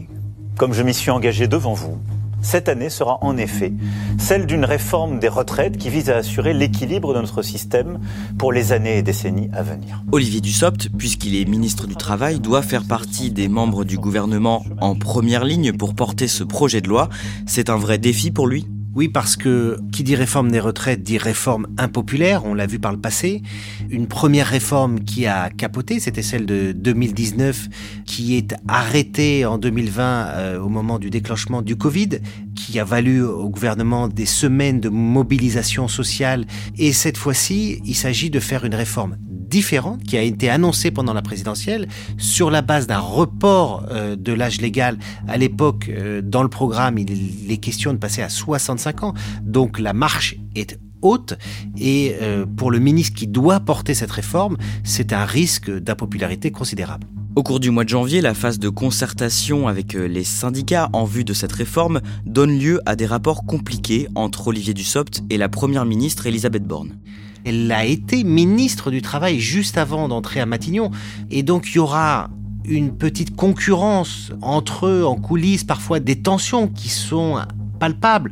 comme 0.57 0.73
je 0.73 0.81
m'y 0.81 0.93
suis 0.95 1.11
engagé 1.11 1.47
devant 1.47 1.73
vous, 1.73 1.99
cette 2.43 2.69
année 2.69 2.89
sera 2.89 3.17
en 3.21 3.37
effet 3.37 3.73
celle 4.19 4.45
d'une 4.45 4.65
réforme 4.65 5.19
des 5.19 5.27
retraites 5.27 5.77
qui 5.77 5.89
vise 5.89 6.09
à 6.11 6.17
assurer 6.17 6.53
l'équilibre 6.53 7.13
de 7.15 7.21
notre 7.21 7.41
système 7.41 7.99
pour 8.37 8.51
les 8.51 8.71
années 8.71 8.99
et 8.99 9.01
décennies 9.01 9.49
à 9.53 9.63
venir. 9.63 10.03
Olivier 10.11 10.41
Dussopt, 10.41 10.89
puisqu'il 10.97 11.35
est 11.35 11.45
ministre 11.45 11.87
du 11.87 11.95
Travail, 11.95 12.39
doit 12.39 12.61
faire 12.61 12.83
partie 12.83 13.31
des 13.31 13.47
membres 13.47 13.83
du 13.83 13.97
gouvernement 13.97 14.63
en 14.81 14.95
première 14.95 15.45
ligne 15.45 15.73
pour 15.73 15.95
porter 15.95 16.27
ce 16.27 16.43
projet 16.43 16.81
de 16.81 16.89
loi. 16.89 17.09
C'est 17.47 17.69
un 17.69 17.77
vrai 17.77 17.97
défi 17.97 18.29
pour 18.29 18.47
lui? 18.47 18.67
Oui, 18.95 19.07
parce 19.07 19.35
que 19.35 19.79
qui 19.91 20.03
dit 20.03 20.15
réforme 20.15 20.51
des 20.51 20.59
retraites 20.59 21.01
dit 21.01 21.17
réforme 21.17 21.65
impopulaire, 21.77 22.45
on 22.45 22.53
l'a 22.53 22.67
vu 22.67 22.77
par 22.77 22.91
le 22.91 22.99
passé. 22.99 23.41
Une 23.89 24.07
première 24.07 24.45
réforme 24.45 24.99
qui 24.99 25.25
a 25.25 25.49
capoté, 25.49 25.99
c'était 25.99 26.21
celle 26.21 26.45
de 26.45 26.73
2019, 26.73 27.69
qui 28.05 28.37
est 28.37 28.53
arrêtée 28.67 29.45
en 29.45 29.57
2020 29.57 30.03
euh, 30.03 30.59
au 30.59 30.69
moment 30.69 30.99
du 30.99 31.09
déclenchement 31.09 31.63
du 31.63 31.75
Covid, 31.75 32.09
qui 32.55 32.79
a 32.79 32.83
valu 32.83 33.23
au 33.23 33.49
gouvernement 33.49 34.07
des 34.07 34.27
semaines 34.27 34.79
de 34.79 34.89
mobilisation 34.89 35.87
sociale. 35.87 36.45
Et 36.77 36.93
cette 36.93 37.17
fois-ci, 37.17 37.81
il 37.85 37.95
s'agit 37.95 38.29
de 38.29 38.39
faire 38.39 38.63
une 38.63 38.75
réforme 38.75 39.17
différente 39.53 40.03
qui 40.03 40.17
a 40.17 40.21
été 40.23 40.49
annoncée 40.49 40.89
pendant 40.89 41.13
la 41.13 41.21
présidentielle 41.21 41.87
sur 42.17 42.49
la 42.49 42.63
base 42.63 42.87
d'un 42.87 42.97
report 42.97 43.85
euh, 43.91 44.15
de 44.15 44.33
l'âge 44.33 44.59
légal. 44.59 44.97
À 45.27 45.37
l'époque, 45.37 45.89
euh, 45.89 46.21
dans 46.23 46.41
le 46.41 46.49
programme, 46.49 46.97
il 46.97 47.51
est 47.51 47.57
question 47.57 47.93
de 47.93 47.99
passer 47.99 48.23
à 48.23 48.29
65 48.29 48.82
ans. 49.03 49.13
Donc 49.41 49.79
la 49.79 49.93
marche 49.93 50.35
est 50.55 50.79
haute 51.01 51.37
et 51.77 52.15
euh, 52.21 52.45
pour 52.45 52.71
le 52.71 52.79
ministre 52.79 53.15
qui 53.15 53.27
doit 53.27 53.59
porter 53.59 53.93
cette 53.93 54.11
réforme, 54.11 54.57
c'est 54.83 55.13
un 55.13 55.25
risque 55.25 55.69
d'impopularité 55.69 56.51
considérable. 56.51 57.07
Au 57.35 57.41
cours 57.41 57.59
du 57.59 57.71
mois 57.71 57.83
de 57.83 57.89
janvier, 57.89 58.21
la 58.21 58.35
phase 58.35 58.59
de 58.59 58.69
concertation 58.69 59.67
avec 59.67 59.93
les 59.93 60.23
syndicats 60.23 60.89
en 60.93 61.03
vue 61.03 61.23
de 61.23 61.33
cette 61.33 61.51
réforme 61.51 61.99
donne 62.27 62.57
lieu 62.57 62.79
à 62.85 62.95
des 62.95 63.07
rapports 63.07 63.43
compliqués 63.45 64.07
entre 64.13 64.49
Olivier 64.49 64.75
Dussopt 64.75 65.23
et 65.31 65.37
la 65.37 65.49
première 65.49 65.85
ministre 65.85 66.27
Elisabeth 66.27 66.63
Borne. 66.63 66.99
Elle 67.43 67.71
a 67.71 67.85
été 67.85 68.23
ministre 68.23 68.91
du 68.91 69.01
Travail 69.01 69.39
juste 69.39 69.79
avant 69.79 70.07
d'entrer 70.07 70.39
à 70.39 70.45
Matignon. 70.45 70.91
Et 71.31 71.41
donc 71.41 71.69
il 71.71 71.77
y 71.77 71.79
aura 71.79 72.29
une 72.65 72.95
petite 72.95 73.35
concurrence 73.35 74.31
entre 74.41 74.85
eux 74.85 75.03
en 75.03 75.15
coulisses, 75.15 75.63
parfois 75.63 75.99
des 75.99 76.21
tensions 76.21 76.67
qui 76.67 76.89
sont 76.89 77.39
palpables 77.79 78.31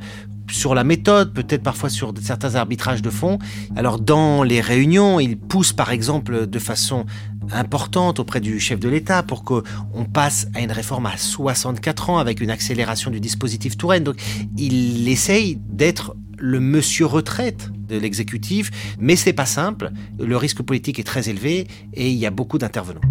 sur 0.51 0.75
la 0.75 0.83
méthode, 0.83 1.33
peut-être 1.33 1.63
parfois 1.63 1.89
sur 1.89 2.13
certains 2.21 2.55
arbitrages 2.55 3.01
de 3.01 3.09
fond. 3.09 3.39
Alors 3.75 3.99
dans 3.99 4.43
les 4.43 4.61
réunions, 4.61 5.19
il 5.19 5.37
pousse 5.37 5.73
par 5.73 5.91
exemple 5.91 6.47
de 6.47 6.59
façon 6.59 7.05
importante 7.51 8.19
auprès 8.19 8.39
du 8.39 8.59
chef 8.59 8.79
de 8.79 8.89
l'État 8.89 9.23
pour 9.23 9.43
qu'on 9.43 10.05
passe 10.13 10.47
à 10.53 10.61
une 10.61 10.71
réforme 10.71 11.05
à 11.07 11.17
64 11.17 12.09
ans 12.09 12.17
avec 12.17 12.41
une 12.41 12.49
accélération 12.49 13.11
du 13.11 13.19
dispositif 13.19 13.77
Touraine. 13.77 14.03
Donc 14.03 14.15
il 14.57 15.07
essaye 15.07 15.57
d'être 15.69 16.15
le 16.37 16.59
monsieur 16.59 17.05
retraite 17.05 17.69
de 17.87 17.97
l'exécutif, 17.97 18.71
mais 18.99 19.15
c'est 19.15 19.33
pas 19.33 19.45
simple. 19.45 19.91
Le 20.19 20.37
risque 20.37 20.61
politique 20.63 20.99
est 20.99 21.03
très 21.03 21.29
élevé 21.29 21.67
et 21.93 22.09
il 22.09 22.17
y 22.17 22.25
a 22.25 22.31
beaucoup 22.31 22.57
d'intervenants. 22.57 23.01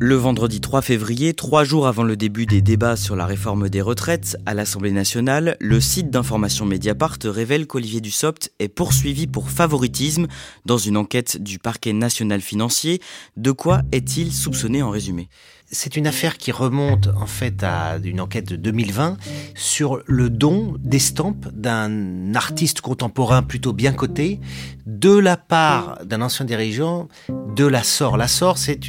Le 0.00 0.14
vendredi 0.14 0.60
3 0.60 0.80
février, 0.80 1.34
trois 1.34 1.64
jours 1.64 1.88
avant 1.88 2.04
le 2.04 2.16
début 2.16 2.46
des 2.46 2.62
débats 2.62 2.94
sur 2.94 3.16
la 3.16 3.26
réforme 3.26 3.68
des 3.68 3.80
retraites 3.80 4.36
à 4.46 4.54
l'Assemblée 4.54 4.92
nationale, 4.92 5.56
le 5.58 5.80
site 5.80 6.08
d'information 6.08 6.66
Mediapart 6.66 7.18
révèle 7.24 7.66
qu'Olivier 7.66 8.00
Dussopt 8.00 8.52
est 8.60 8.68
poursuivi 8.68 9.26
pour 9.26 9.50
favoritisme 9.50 10.28
dans 10.64 10.78
une 10.78 10.96
enquête 10.96 11.42
du 11.42 11.58
parquet 11.58 11.92
national 11.92 12.40
financier. 12.40 13.00
De 13.36 13.50
quoi 13.50 13.82
est-il 13.90 14.32
soupçonné 14.32 14.82
en 14.82 14.90
résumé? 14.90 15.28
C'est 15.70 15.96
une 15.96 16.06
affaire 16.06 16.38
qui 16.38 16.50
remonte 16.50 17.08
en 17.08 17.26
fait 17.26 17.62
à 17.62 17.98
une 18.02 18.20
enquête 18.20 18.48
de 18.48 18.56
2020 18.56 19.18
sur 19.54 20.00
le 20.06 20.30
don 20.30 20.74
d'estampes 20.78 21.48
d'un 21.52 22.34
artiste 22.34 22.80
contemporain 22.80 23.42
plutôt 23.42 23.72
bien 23.72 23.92
coté 23.92 24.40
de 24.86 25.16
la 25.16 25.36
part 25.36 25.98
d'un 26.06 26.22
ancien 26.22 26.46
dirigeant 26.46 27.08
de 27.54 27.66
la 27.66 27.82
SOR. 27.82 28.16
La 28.16 28.28
SOR, 28.28 28.56
c'est 28.56 28.80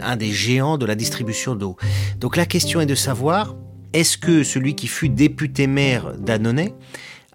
un 0.00 0.16
des 0.16 0.30
géants 0.30 0.78
de 0.78 0.86
la 0.86 0.94
distribution 0.94 1.56
d'eau. 1.56 1.76
Donc 2.20 2.36
la 2.36 2.46
question 2.46 2.80
est 2.80 2.86
de 2.86 2.94
savoir, 2.94 3.56
est-ce 3.92 4.16
que 4.16 4.44
celui 4.44 4.76
qui 4.76 4.86
fut 4.86 5.08
député 5.08 5.66
maire 5.66 6.12
d'Annonay 6.18 6.72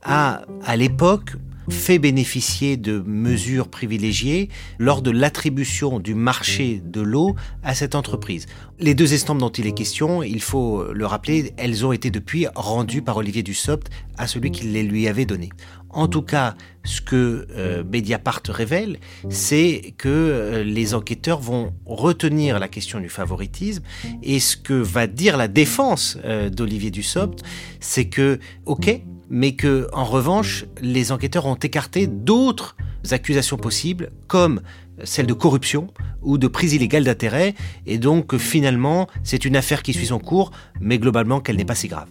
a, 0.03 0.43
à 0.63 0.77
l'époque, 0.77 1.33
fait 1.69 1.99
bénéficier 1.99 2.77
de 2.77 3.03
mesures 3.05 3.67
privilégiées 3.67 4.49
lors 4.79 5.01
de 5.01 5.11
l'attribution 5.11 5.99
du 5.99 6.15
marché 6.15 6.81
de 6.83 7.01
l'eau 7.01 7.35
à 7.63 7.73
cette 7.73 7.95
entreprise. 7.95 8.45
Les 8.79 8.93
deux 8.93 9.13
estampes 9.13 9.39
dont 9.39 9.49
il 9.49 9.67
est 9.67 9.73
question, 9.73 10.23
il 10.23 10.41
faut 10.41 10.91
le 10.91 11.05
rappeler, 11.05 11.53
elles 11.57 11.85
ont 11.85 11.91
été 11.91 12.11
depuis 12.11 12.47
rendues 12.55 13.01
par 13.01 13.17
Olivier 13.17 13.43
Dussopt 13.43 13.89
à 14.17 14.27
celui 14.27 14.51
qui 14.51 14.65
les 14.65 14.83
lui 14.83 15.07
avait 15.07 15.25
données. 15.25 15.49
En 15.89 16.07
tout 16.07 16.21
cas, 16.21 16.55
ce 16.83 17.01
que 17.01 17.47
euh, 17.55 17.83
Mediapart 17.83 18.41
révèle, 18.49 18.99
c'est 19.29 19.93
que 19.97 20.09
euh, 20.09 20.63
les 20.63 20.93
enquêteurs 20.93 21.39
vont 21.39 21.73
retenir 21.85 22.59
la 22.59 22.67
question 22.67 22.99
du 22.99 23.09
favoritisme 23.09 23.81
et 24.21 24.39
ce 24.39 24.57
que 24.57 24.73
va 24.73 25.07
dire 25.07 25.37
la 25.37 25.47
défense 25.47 26.17
euh, 26.23 26.49
d'Olivier 26.49 26.91
Dussopt, 26.91 27.41
c'est 27.79 28.05
que, 28.05 28.39
ok, 28.65 29.01
mais 29.29 29.53
que, 29.53 29.87
en 29.93 30.05
revanche, 30.05 30.65
les 30.81 31.11
enquêteurs 31.11 31.45
ont 31.45 31.55
écarté 31.55 32.07
d'autres 32.07 32.75
accusations 33.11 33.57
possibles, 33.57 34.09
comme 34.27 34.61
celle 35.03 35.27
de 35.27 35.33
corruption 35.33 35.87
ou 36.21 36.37
de 36.37 36.47
prise 36.47 36.73
illégale 36.73 37.03
d'intérêt, 37.03 37.53
et 37.85 37.97
donc 37.97 38.37
finalement, 38.37 39.07
c'est 39.23 39.45
une 39.45 39.55
affaire 39.55 39.83
qui 39.83 39.93
suit 39.93 40.07
son 40.07 40.19
cours, 40.19 40.51
mais 40.79 40.97
globalement 40.97 41.39
qu'elle 41.39 41.57
n'est 41.57 41.65
pas 41.65 41.75
si 41.75 41.87
grave. 41.87 42.07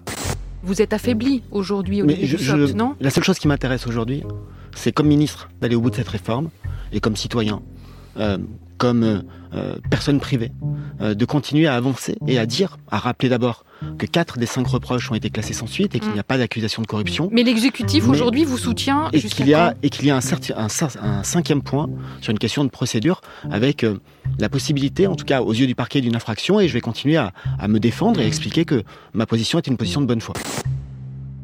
Vous 0.63 0.83
êtes 0.83 0.93
affaibli 0.93 1.43
aujourd'hui, 1.51 2.03
au 2.03 2.09
je, 2.09 2.73
non? 2.73 2.97
La 3.01 3.11
seule 3.11 3.25
chose 3.25 3.39
qui 3.39 3.49
m'intéresse 3.49 3.87
aujourd'hui, 3.87 4.23
c'est 4.75 4.93
comme 4.93 5.07
ministre 5.07 5.49
d'aller 5.61 5.75
au 5.75 5.81
bout 5.81 5.91
de 5.91 5.97
cette 5.97 6.09
réforme, 6.09 6.51
et 6.93 7.01
comme 7.01 7.17
citoyen, 7.17 7.63
euh, 8.19 8.39
comme 8.79 9.03
euh, 9.03 9.21
euh, 9.55 9.77
personne 9.91 10.21
privée, 10.21 10.53
de 11.01 11.25
continuer 11.25 11.67
à 11.67 11.75
avancer 11.75 12.17
et 12.27 12.39
à 12.39 12.47
dire, 12.47 12.79
à 12.91 12.99
rappeler 12.99 13.29
d'abord 13.29 13.65
que 13.99 14.07
4 14.07 14.39
des 14.39 14.47
5 14.47 14.67
reproches 14.67 15.11
ont 15.11 15.15
été 15.15 15.31
classés 15.31 15.53
sans 15.53 15.67
suite 15.67 15.95
et 15.95 16.01
qu'il 16.01 16.13
n'y 16.13 16.19
a 16.19 16.23
mm. 16.23 16.25
pas 16.25 16.39
d'accusation 16.39 16.83
de 16.83 16.87
corruption. 16.87 17.29
Mais 17.33 17.43
l'exécutif 17.43 18.09
aujourd'hui 18.09 18.45
vous 18.45 18.59
soutient 18.59 19.11
et 19.13 19.21
qu'il 19.21 19.49
y 19.49 19.55
a 19.55 19.75
et 19.83 19.91
qu'il 19.91 20.07
y 20.07 20.11
a 20.11 20.17
un, 20.17 20.21
un, 20.57 21.23
cinquième 21.23 21.63
point 21.63 21.89
sur 22.21 22.31
une 22.31 22.39
question 22.39 22.65
de 22.65 22.71
procédure 22.71 23.21
avec 23.51 23.85
euh, 23.85 23.99
la 24.39 24.49
possibilité, 24.49 25.07
en 25.07 25.17
tout 25.17 25.25
cas 25.25 25.43
aux 25.43 25.53
yeux 25.53 25.67
du 25.67 25.75
parquet, 25.75 26.01
d'une 26.01 26.17
infraction 26.17 26.61
et 26.61 26.69
je 26.69 26.73
vais 26.73 26.81
continuer 26.81 27.17
à, 27.17 27.33
à 27.59 27.69
me 27.69 27.79
défendre 27.79 28.21
et 28.21 28.27
expliquer 28.27 28.65
que 28.65 28.83
ma 29.13 29.27
position 29.27 29.59
est 29.59 29.67
une 29.67 29.77
position 29.77 30.01
de 30.01 30.07
bonne 30.07 30.21
foi 30.21 30.35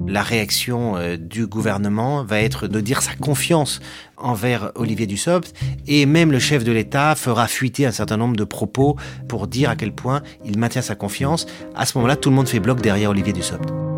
la 0.06 0.22
réaction 0.22 0.96
euh, 0.96 1.16
du 1.16 1.46
gouvernement 1.46 2.24
va 2.24 2.40
être 2.40 2.68
de 2.68 2.80
dire 2.80 3.02
sa 3.02 3.14
confiance 3.14 3.80
envers 4.16 4.72
Olivier 4.74 5.06
Dussopt 5.06 5.54
et 5.86 6.06
même 6.06 6.32
le 6.32 6.38
chef 6.38 6.64
de 6.64 6.72
l'État 6.72 7.14
fera 7.14 7.46
fuiter 7.46 7.86
un 7.86 7.92
certain 7.92 8.16
nombre 8.16 8.36
de 8.36 8.44
propos 8.44 8.96
pour 9.28 9.46
dire 9.46 9.70
à 9.70 9.76
quel 9.76 9.92
point 9.92 10.22
il 10.44 10.58
maintient 10.58 10.82
sa 10.82 10.94
confiance. 10.94 11.46
À 11.74 11.86
ce 11.86 11.96
moment-là, 11.98 12.16
tout 12.16 12.30
le 12.30 12.36
monde 12.36 12.48
fait 12.48 12.60
bloc 12.60 12.80
derrière 12.80 13.10
Olivier 13.10 13.32
Dussopt. 13.32 13.91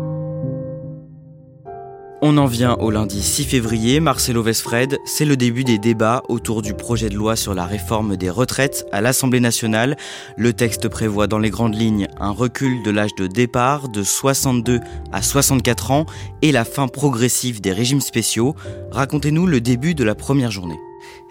On 2.21 2.37
en 2.37 2.45
vient 2.45 2.75
au 2.75 2.91
lundi 2.91 3.21
6 3.21 3.43
février. 3.43 3.99
Marcelo 3.99 4.41
Vesfred, 4.41 4.97
c'est 5.05 5.25
le 5.25 5.35
début 5.35 5.65
des 5.65 5.77
débats 5.77 6.23
autour 6.29 6.61
du 6.61 6.73
projet 6.73 7.09
de 7.09 7.15
loi 7.15 7.35
sur 7.35 7.53
la 7.53 7.65
réforme 7.65 8.15
des 8.15 8.29
retraites 8.29 8.85
à 8.93 9.01
l'Assemblée 9.01 9.41
nationale. 9.41 9.97
Le 10.37 10.53
texte 10.53 10.87
prévoit 10.87 11.27
dans 11.27 11.39
les 11.39 11.49
grandes 11.49 11.75
lignes 11.75 12.07
un 12.17 12.31
recul 12.31 12.81
de 12.83 12.91
l'âge 12.91 13.15
de 13.15 13.27
départ 13.27 13.89
de 13.89 14.01
62 14.01 14.79
à 15.11 15.21
64 15.21 15.91
ans 15.91 16.05
et 16.41 16.53
la 16.53 16.63
fin 16.63 16.87
progressive 16.87 17.59
des 17.59 17.73
régimes 17.73 18.01
spéciaux. 18.01 18.55
Racontez-nous 18.91 19.45
le 19.45 19.59
début 19.59 19.93
de 19.93 20.05
la 20.05 20.15
première 20.15 20.51
journée. 20.51 20.79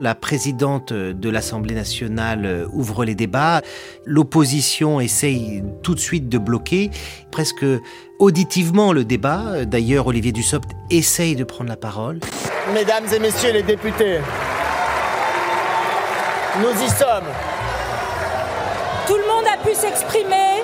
La 0.00 0.14
présidente 0.14 0.92
de 0.92 1.30
l'Assemblée 1.30 1.74
nationale 1.74 2.66
ouvre 2.72 3.04
les 3.04 3.14
débats. 3.14 3.62
L'opposition 4.04 5.00
essaye 5.00 5.62
tout 5.82 5.94
de 5.94 6.00
suite 6.00 6.28
de 6.28 6.38
bloquer 6.38 6.90
presque 7.30 7.64
auditivement 8.18 8.92
le 8.92 9.04
débat. 9.04 9.64
D'ailleurs, 9.64 10.06
Olivier 10.06 10.32
Dussopt 10.32 10.70
essaye 10.90 11.36
de 11.36 11.44
prendre 11.44 11.70
la 11.70 11.76
parole. 11.76 12.20
Mesdames 12.72 13.04
et 13.14 13.18
messieurs 13.18 13.52
les 13.52 13.62
députés, 13.62 14.18
nous 16.60 16.84
y 16.84 16.88
sommes. 16.88 17.30
Tout 19.06 19.16
le 19.16 19.26
monde 19.26 19.44
a 19.52 19.62
pu 19.62 19.74
s'exprimer 19.74 20.62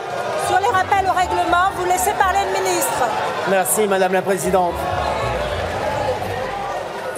sur 0.48 0.58
les 0.58 0.68
rappels 0.68 1.06
au 1.06 1.12
règlement. 1.12 1.70
Vous 1.76 1.84
laissez 1.84 2.12
parler 2.18 2.40
le 2.52 2.60
ministre. 2.60 3.04
Merci, 3.48 3.86
Madame 3.86 4.12
la 4.12 4.22
Présidente. 4.22 4.74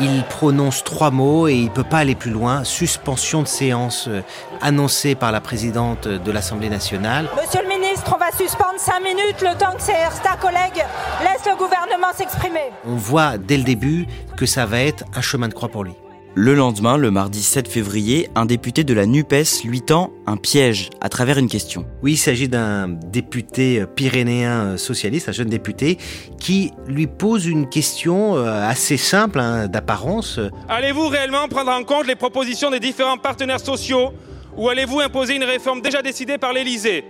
Il 0.05 0.25
prononce 0.25 0.83
trois 0.83 1.13
mots 1.13 1.47
et 1.47 1.55
il 1.55 1.67
ne 1.67 1.71
peut 1.71 1.85
pas 1.85 1.99
aller 1.99 2.17
plus 2.17 2.33
loin. 2.33 2.65
Suspension 2.65 3.43
de 3.43 3.47
séance 3.47 4.09
euh, 4.09 4.21
annoncée 4.61 5.15
par 5.15 5.31
la 5.31 5.41
présidente 5.41 6.09
de 6.09 6.33
l'Assemblée 6.33 6.69
nationale. 6.69 7.29
Monsieur 7.41 7.63
le 7.63 7.69
ministre, 7.69 8.13
on 8.13 8.19
va 8.19 8.33
suspendre 8.33 8.79
cinq 8.79 9.01
minutes 9.01 9.41
le 9.41 9.57
temps 9.57 9.77
que 9.77 9.83
certains 9.83 10.37
collègues 10.41 10.85
laissent 11.21 11.47
le 11.47 11.57
gouvernement 11.57 12.13
s'exprimer. 12.17 12.73
On 12.85 12.97
voit 12.97 13.39
dès 13.39 13.57
le 13.57 13.63
début 13.63 14.09
que 14.37 14.45
ça 14.45 14.67
va 14.67 14.81
être 14.81 15.05
un 15.15 15.21
chemin 15.21 15.47
de 15.47 15.55
croix 15.55 15.69
pour 15.69 15.85
lui. 15.85 15.95
Le 16.35 16.55
lendemain, 16.55 16.97
le 16.97 17.11
mardi 17.11 17.43
7 17.43 17.69
février, 17.69 18.31
un 18.35 18.47
député 18.47 18.85
de 18.85 18.95
la 18.95 19.05
NUPES 19.05 19.65
lui 19.67 19.83
tend 19.83 20.15
un 20.27 20.39
piège 20.39 20.89
à 21.03 21.11
travers 21.11 21.37
une 21.37 21.49
question. 21.49 21.85
Oui, 22.03 22.13
il 22.13 22.17
s'agit 22.17 22.49
d'un 22.49 22.89
député 22.89 23.85
pyrénéen 23.95 24.79
socialiste, 24.79 25.29
un 25.29 25.33
jeune 25.33 25.51
député, 25.51 25.99
qui 26.41 26.73
lui 26.87 27.07
pose 27.07 27.45
une 27.45 27.69
question 27.69 28.37
euh, 28.37 28.67
assez 28.67 28.97
simple 28.97 29.41
hein, 29.41 29.69
d'apparence. 29.69 30.41
Allez-vous 30.71 31.09
réellement 31.09 31.49
prendre 31.49 31.71
en 31.71 31.85
compte 31.85 32.07
les 32.07 32.17
propositions 32.17 32.71
des 32.71 32.81
différents 32.81 33.19
partenaires 33.19 33.61
sociaux? 33.61 34.15
Ou 34.57 34.71
allez-vous 34.71 35.01
imposer 35.01 35.37
une 35.37 35.45
réforme 35.45 35.83
déjà 35.83 36.01
décidée 36.01 36.39
par 36.39 36.55
l'Élysée? 36.55 37.05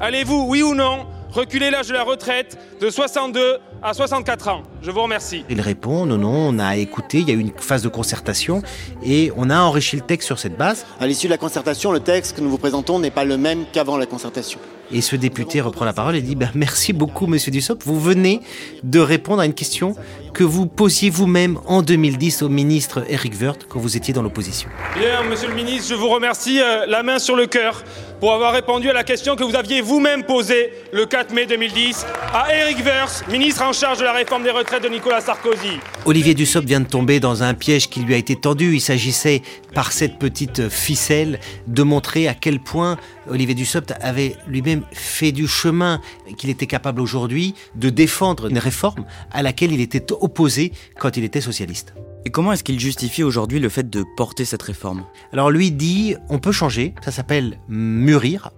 Allez-vous, 0.00 0.44
oui 0.48 0.62
ou 0.62 0.74
non, 0.74 1.06
reculer 1.36 1.70
l'âge 1.70 1.88
de 1.88 1.92
la 1.92 2.02
retraite 2.02 2.58
de 2.80 2.88
62 2.88 3.58
à 3.82 3.92
64 3.92 4.48
ans. 4.48 4.62
Je 4.82 4.90
vous 4.90 5.02
remercie. 5.02 5.44
Il 5.50 5.60
répond 5.60 6.06
non, 6.06 6.16
non, 6.16 6.48
on 6.48 6.58
a 6.58 6.76
écouté, 6.76 7.18
il 7.18 7.28
y 7.28 7.30
a 7.30 7.34
eu 7.34 7.40
une 7.40 7.52
phase 7.56 7.82
de 7.82 7.88
concertation 7.88 8.62
et 9.04 9.30
on 9.36 9.50
a 9.50 9.58
enrichi 9.58 9.96
le 9.96 10.02
texte 10.02 10.26
sur 10.26 10.38
cette 10.38 10.56
base. 10.56 10.86
À 10.98 11.06
l'issue 11.06 11.26
de 11.26 11.32
la 11.32 11.38
concertation, 11.38 11.92
le 11.92 12.00
texte 12.00 12.36
que 12.36 12.40
nous 12.40 12.48
vous 12.48 12.58
présentons 12.58 12.98
n'est 12.98 13.10
pas 13.10 13.24
le 13.24 13.36
même 13.36 13.66
qu'avant 13.70 13.98
la 13.98 14.06
concertation. 14.06 14.58
Et 14.92 15.00
ce 15.00 15.16
député 15.16 15.60
reprend 15.60 15.84
la 15.84 15.92
parole 15.92 16.16
et 16.16 16.22
dit 16.22 16.36
ben, 16.36 16.50
Merci 16.54 16.92
beaucoup, 16.92 17.26
monsieur 17.26 17.50
Dussopt. 17.50 17.82
Vous 17.84 18.00
venez 18.00 18.40
de 18.82 19.00
répondre 19.00 19.40
à 19.40 19.46
une 19.46 19.54
question 19.54 19.94
que 20.36 20.44
vous 20.44 20.66
posiez 20.66 21.08
vous-même 21.08 21.58
en 21.64 21.80
2010 21.80 22.42
au 22.42 22.50
ministre 22.50 23.06
Eric 23.08 23.32
Woerth 23.40 23.66
quand 23.70 23.80
vous 23.80 23.96
étiez 23.96 24.12
dans 24.12 24.20
l'opposition. 24.20 24.68
Bien, 24.94 25.22
monsieur 25.22 25.48
le 25.48 25.54
ministre, 25.54 25.88
je 25.88 25.94
vous 25.94 26.10
remercie 26.10 26.60
euh, 26.60 26.84
la 26.86 27.02
main 27.02 27.18
sur 27.18 27.36
le 27.36 27.46
cœur 27.46 27.82
pour 28.20 28.34
avoir 28.34 28.52
répondu 28.52 28.90
à 28.90 28.92
la 28.92 29.02
question 29.02 29.34
que 29.34 29.42
vous 29.42 29.56
aviez 29.56 29.80
vous-même 29.80 30.24
posée 30.24 30.72
le 30.92 31.06
4 31.06 31.32
mai 31.32 31.46
2010 31.46 32.04
à 32.34 32.54
Eric 32.54 32.84
Woerth, 32.84 33.24
ministre 33.30 33.62
en 33.62 33.72
charge 33.72 33.96
de 33.98 34.04
la 34.04 34.12
réforme 34.12 34.42
des 34.42 34.50
retraites 34.50 34.82
de 34.82 34.90
Nicolas 34.90 35.22
Sarkozy. 35.22 35.80
Olivier 36.04 36.34
Dussopt 36.34 36.68
vient 36.68 36.80
de 36.80 36.86
tomber 36.86 37.18
dans 37.18 37.42
un 37.42 37.54
piège 37.54 37.88
qui 37.88 38.00
lui 38.00 38.12
a 38.12 38.18
été 38.18 38.36
tendu. 38.36 38.74
Il 38.74 38.80
s'agissait, 38.82 39.40
par 39.74 39.90
cette 39.90 40.18
petite 40.18 40.68
ficelle, 40.68 41.40
de 41.66 41.82
montrer 41.82 42.28
à 42.28 42.34
quel 42.34 42.60
point 42.60 42.98
Olivier 43.28 43.54
Dussopt 43.54 43.94
avait 44.00 44.36
lui-même 44.46 44.82
fait 44.92 45.32
du 45.32 45.46
chemin, 45.46 46.00
qu'il 46.36 46.50
était 46.50 46.66
capable 46.66 47.00
aujourd'hui 47.00 47.54
de 47.74 47.90
défendre 47.90 48.48
une 48.48 48.58
réforme 48.58 49.04
à 49.32 49.42
laquelle 49.42 49.72
il 49.72 49.80
était 49.80 50.12
opposé 50.12 50.72
quand 50.98 51.16
il 51.16 51.24
était 51.24 51.40
socialiste. 51.40 51.94
Et 52.26 52.30
comment 52.30 52.52
est-ce 52.52 52.64
qu'il 52.64 52.80
justifie 52.80 53.22
aujourd'hui 53.22 53.60
le 53.60 53.68
fait 53.68 53.88
de 53.88 54.04
porter 54.16 54.44
cette 54.44 54.62
réforme? 54.62 55.04
Alors 55.32 55.48
lui 55.48 55.70
dit, 55.70 56.16
on 56.28 56.40
peut 56.40 56.50
changer, 56.50 56.92
ça 57.04 57.12
s'appelle 57.12 57.60
mûrir. 57.68 58.50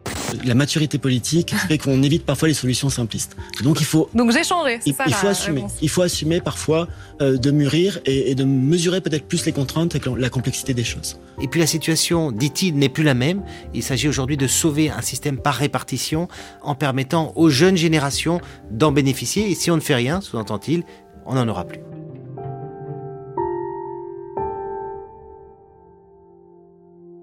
La 0.46 0.54
maturité 0.54 0.96
politique 0.96 1.54
fait 1.68 1.76
qu'on 1.76 2.02
évite 2.02 2.24
parfois 2.24 2.48
les 2.48 2.54
solutions 2.54 2.88
simplistes. 2.88 3.36
Donc 3.62 3.82
il 3.82 3.84
faut. 3.84 4.08
Donc 4.14 4.30
vous 4.30 4.38
échangez. 4.38 4.80
Il, 4.86 4.94
il 5.06 5.12
faut 5.12 5.26
assumer. 5.26 5.64
Il 5.82 5.90
faut 5.90 6.00
assumer 6.00 6.40
parfois 6.40 6.88
euh, 7.20 7.36
de 7.36 7.50
mûrir 7.50 7.98
et, 8.06 8.30
et 8.30 8.34
de 8.34 8.44
mesurer 8.44 9.02
peut-être 9.02 9.28
plus 9.28 9.44
les 9.44 9.52
contraintes 9.52 9.94
et 9.96 10.00
la 10.16 10.30
complexité 10.30 10.72
des 10.72 10.84
choses. 10.84 11.20
Et 11.38 11.46
puis 11.46 11.60
la 11.60 11.66
situation, 11.66 12.32
dit-il, 12.32 12.74
n'est 12.74 12.88
plus 12.88 13.04
la 13.04 13.12
même. 13.12 13.42
Il 13.74 13.82
s'agit 13.82 14.08
aujourd'hui 14.08 14.38
de 14.38 14.46
sauver 14.46 14.88
un 14.88 15.02
système 15.02 15.36
par 15.36 15.56
répartition 15.56 16.28
en 16.62 16.74
permettant 16.74 17.34
aux 17.36 17.50
jeunes 17.50 17.76
générations 17.76 18.40
d'en 18.70 18.92
bénéficier. 18.92 19.50
Et 19.50 19.54
si 19.54 19.70
on 19.70 19.76
ne 19.76 19.82
fait 19.82 19.94
rien, 19.94 20.22
sous-entend-il, 20.22 20.84
on 21.26 21.34
n'en 21.34 21.46
aura 21.48 21.66
plus. 21.66 21.80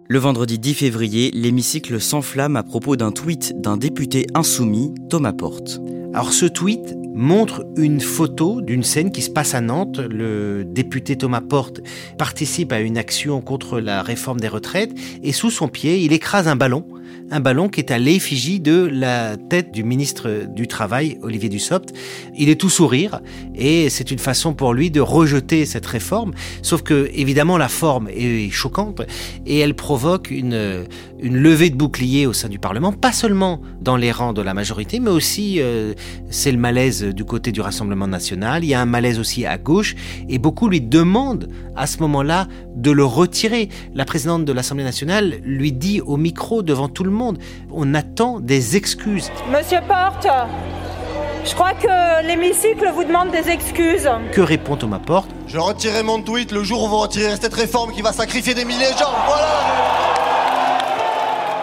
Le 0.08 0.20
vendredi 0.20 0.60
10 0.60 0.76
février, 0.76 1.32
l'hémicycle 1.32 2.00
s'enflamme 2.00 2.58
à 2.58 2.62
propos 2.62 2.96
d'un 2.96 3.12
tweet 3.12 3.60
d'un 3.60 3.76
député 3.76 4.28
insoumis, 4.36 4.94
Thomas 5.10 5.34
Porte. 5.34 5.82
Alors 6.14 6.32
ce 6.32 6.46
tweet 6.46 6.96
montre 7.16 7.66
une 7.76 8.00
photo 8.00 8.62
d'une 8.62 8.84
scène 8.84 9.12
qui 9.12 9.24
se 9.24 9.32
passe 9.32 9.56
à 9.56 9.62
Nantes. 9.62 9.98
Le 9.98 10.64
député 10.64 11.16
Thomas 11.16 11.42
Porte 11.42 11.82
participe 12.20 12.72
à 12.72 12.82
une 12.82 13.00
action 13.00 13.42
contre 13.42 13.80
la 13.80 14.04
réforme 14.04 14.40
des 14.40 14.48
retraites 14.48 14.94
et 15.24 15.32
sous 15.32 15.50
son 15.50 15.68
pied, 15.70 15.98
il 15.98 16.14
écrase 16.14 16.48
un 16.48 16.56
ballon 16.56 16.86
un 17.32 17.40
ballon 17.40 17.70
qui 17.70 17.80
est 17.80 17.92
à 17.92 17.98
l'effigie 17.98 18.60
de 18.60 18.90
la 18.92 19.38
tête 19.38 19.72
du 19.72 19.84
ministre 19.84 20.46
du 20.48 20.68
Travail, 20.68 21.18
Olivier 21.22 21.50
Dussopt. 21.50 21.94
Il 22.38 22.50
est 22.50 22.60
tout 22.60 22.70
sourire 22.70 23.22
et 23.56 23.90
c'est 23.90 24.12
une 24.12 24.20
façon 24.20 24.54
pour 24.54 24.74
lui 24.74 24.92
de 24.92 25.02
rejeter 25.02 25.66
cette 25.66 25.86
réforme. 25.86 26.34
Sauf 26.62 26.82
que, 26.82 27.10
évidemment, 27.14 27.58
la 27.58 27.70
forme 27.70 28.10
est 28.10 28.50
choquante 28.50 29.02
et 29.46 29.60
elle 29.60 29.76
provoque 29.76 30.32
une, 30.32 30.86
une 31.20 31.38
levée 31.38 31.70
de 31.70 31.76
bouclier 31.76 32.28
au 32.28 32.34
sein 32.34 32.50
du 32.50 32.60
Parlement, 32.60 32.92
pas 32.92 33.12
seulement 33.12 33.62
dans 33.82 33.98
les 33.98 34.12
rangs 34.12 34.34
de 34.34 34.42
la 34.42 34.54
majorité, 34.54 35.00
mais 35.00 35.12
aussi 35.12 35.60
euh, 35.60 35.94
c'est 36.30 36.52
le 36.52 36.58
malaise 36.58 37.04
du 37.04 37.26
côté 37.26 37.52
du 37.52 37.62
Rassemblement 37.62 38.08
national. 38.08 38.64
Il 38.64 38.68
y 38.68 38.74
a 38.74 38.82
un 38.82 38.86
malaise 38.86 39.20
aussi 39.20 39.46
à 39.46 39.58
gauche 39.58 39.96
et 40.30 40.38
beaucoup 40.38 40.68
lui 40.68 40.82
demandent 40.82 41.50
à 41.76 41.88
ce 41.88 42.00
moment-là 42.00 42.48
de 42.76 42.92
le 42.92 43.06
retirer. 43.06 43.70
La 43.94 44.06
présidente 44.06 44.46
de 44.46 44.54
l'Assemblée 44.54 44.84
nationale 44.84 45.40
lui 45.44 45.72
dit 45.72 46.02
au 46.02 46.18
micro 46.18 46.64
devant 46.64 46.90
tout 46.96 47.04
le 47.04 47.12
monde, 47.12 47.38
on 47.72 47.94
attend 47.94 48.40
des 48.40 48.76
excuses. 48.76 49.30
Monsieur 49.52 49.80
Porte, 49.88 50.28
je 51.44 51.54
crois 51.54 51.74
que 51.74 52.26
l'hémicycle 52.26 52.90
vous 52.96 53.04
demande 53.04 53.30
des 53.30 53.50
excuses. 53.50 54.10
Que 54.32 54.42
répond 54.42 54.78
Thomas 54.78 55.00
Porte? 55.00 55.30
Je 55.46 55.60
retirerai 55.60 56.02
mon 56.02 56.22
tweet 56.22 56.52
le 56.52 56.64
jour 56.64 56.86
où 56.86 56.88
vous 56.88 56.98
retirerez 56.98 57.36
cette 57.40 57.54
réforme 57.54 57.92
qui 57.92 58.02
va 58.02 58.14
sacrifier 58.14 58.56
des 58.56 58.66
milliers 58.66 58.92
de 58.92 58.98
gens. 58.98 59.14
Voilà 59.28 59.86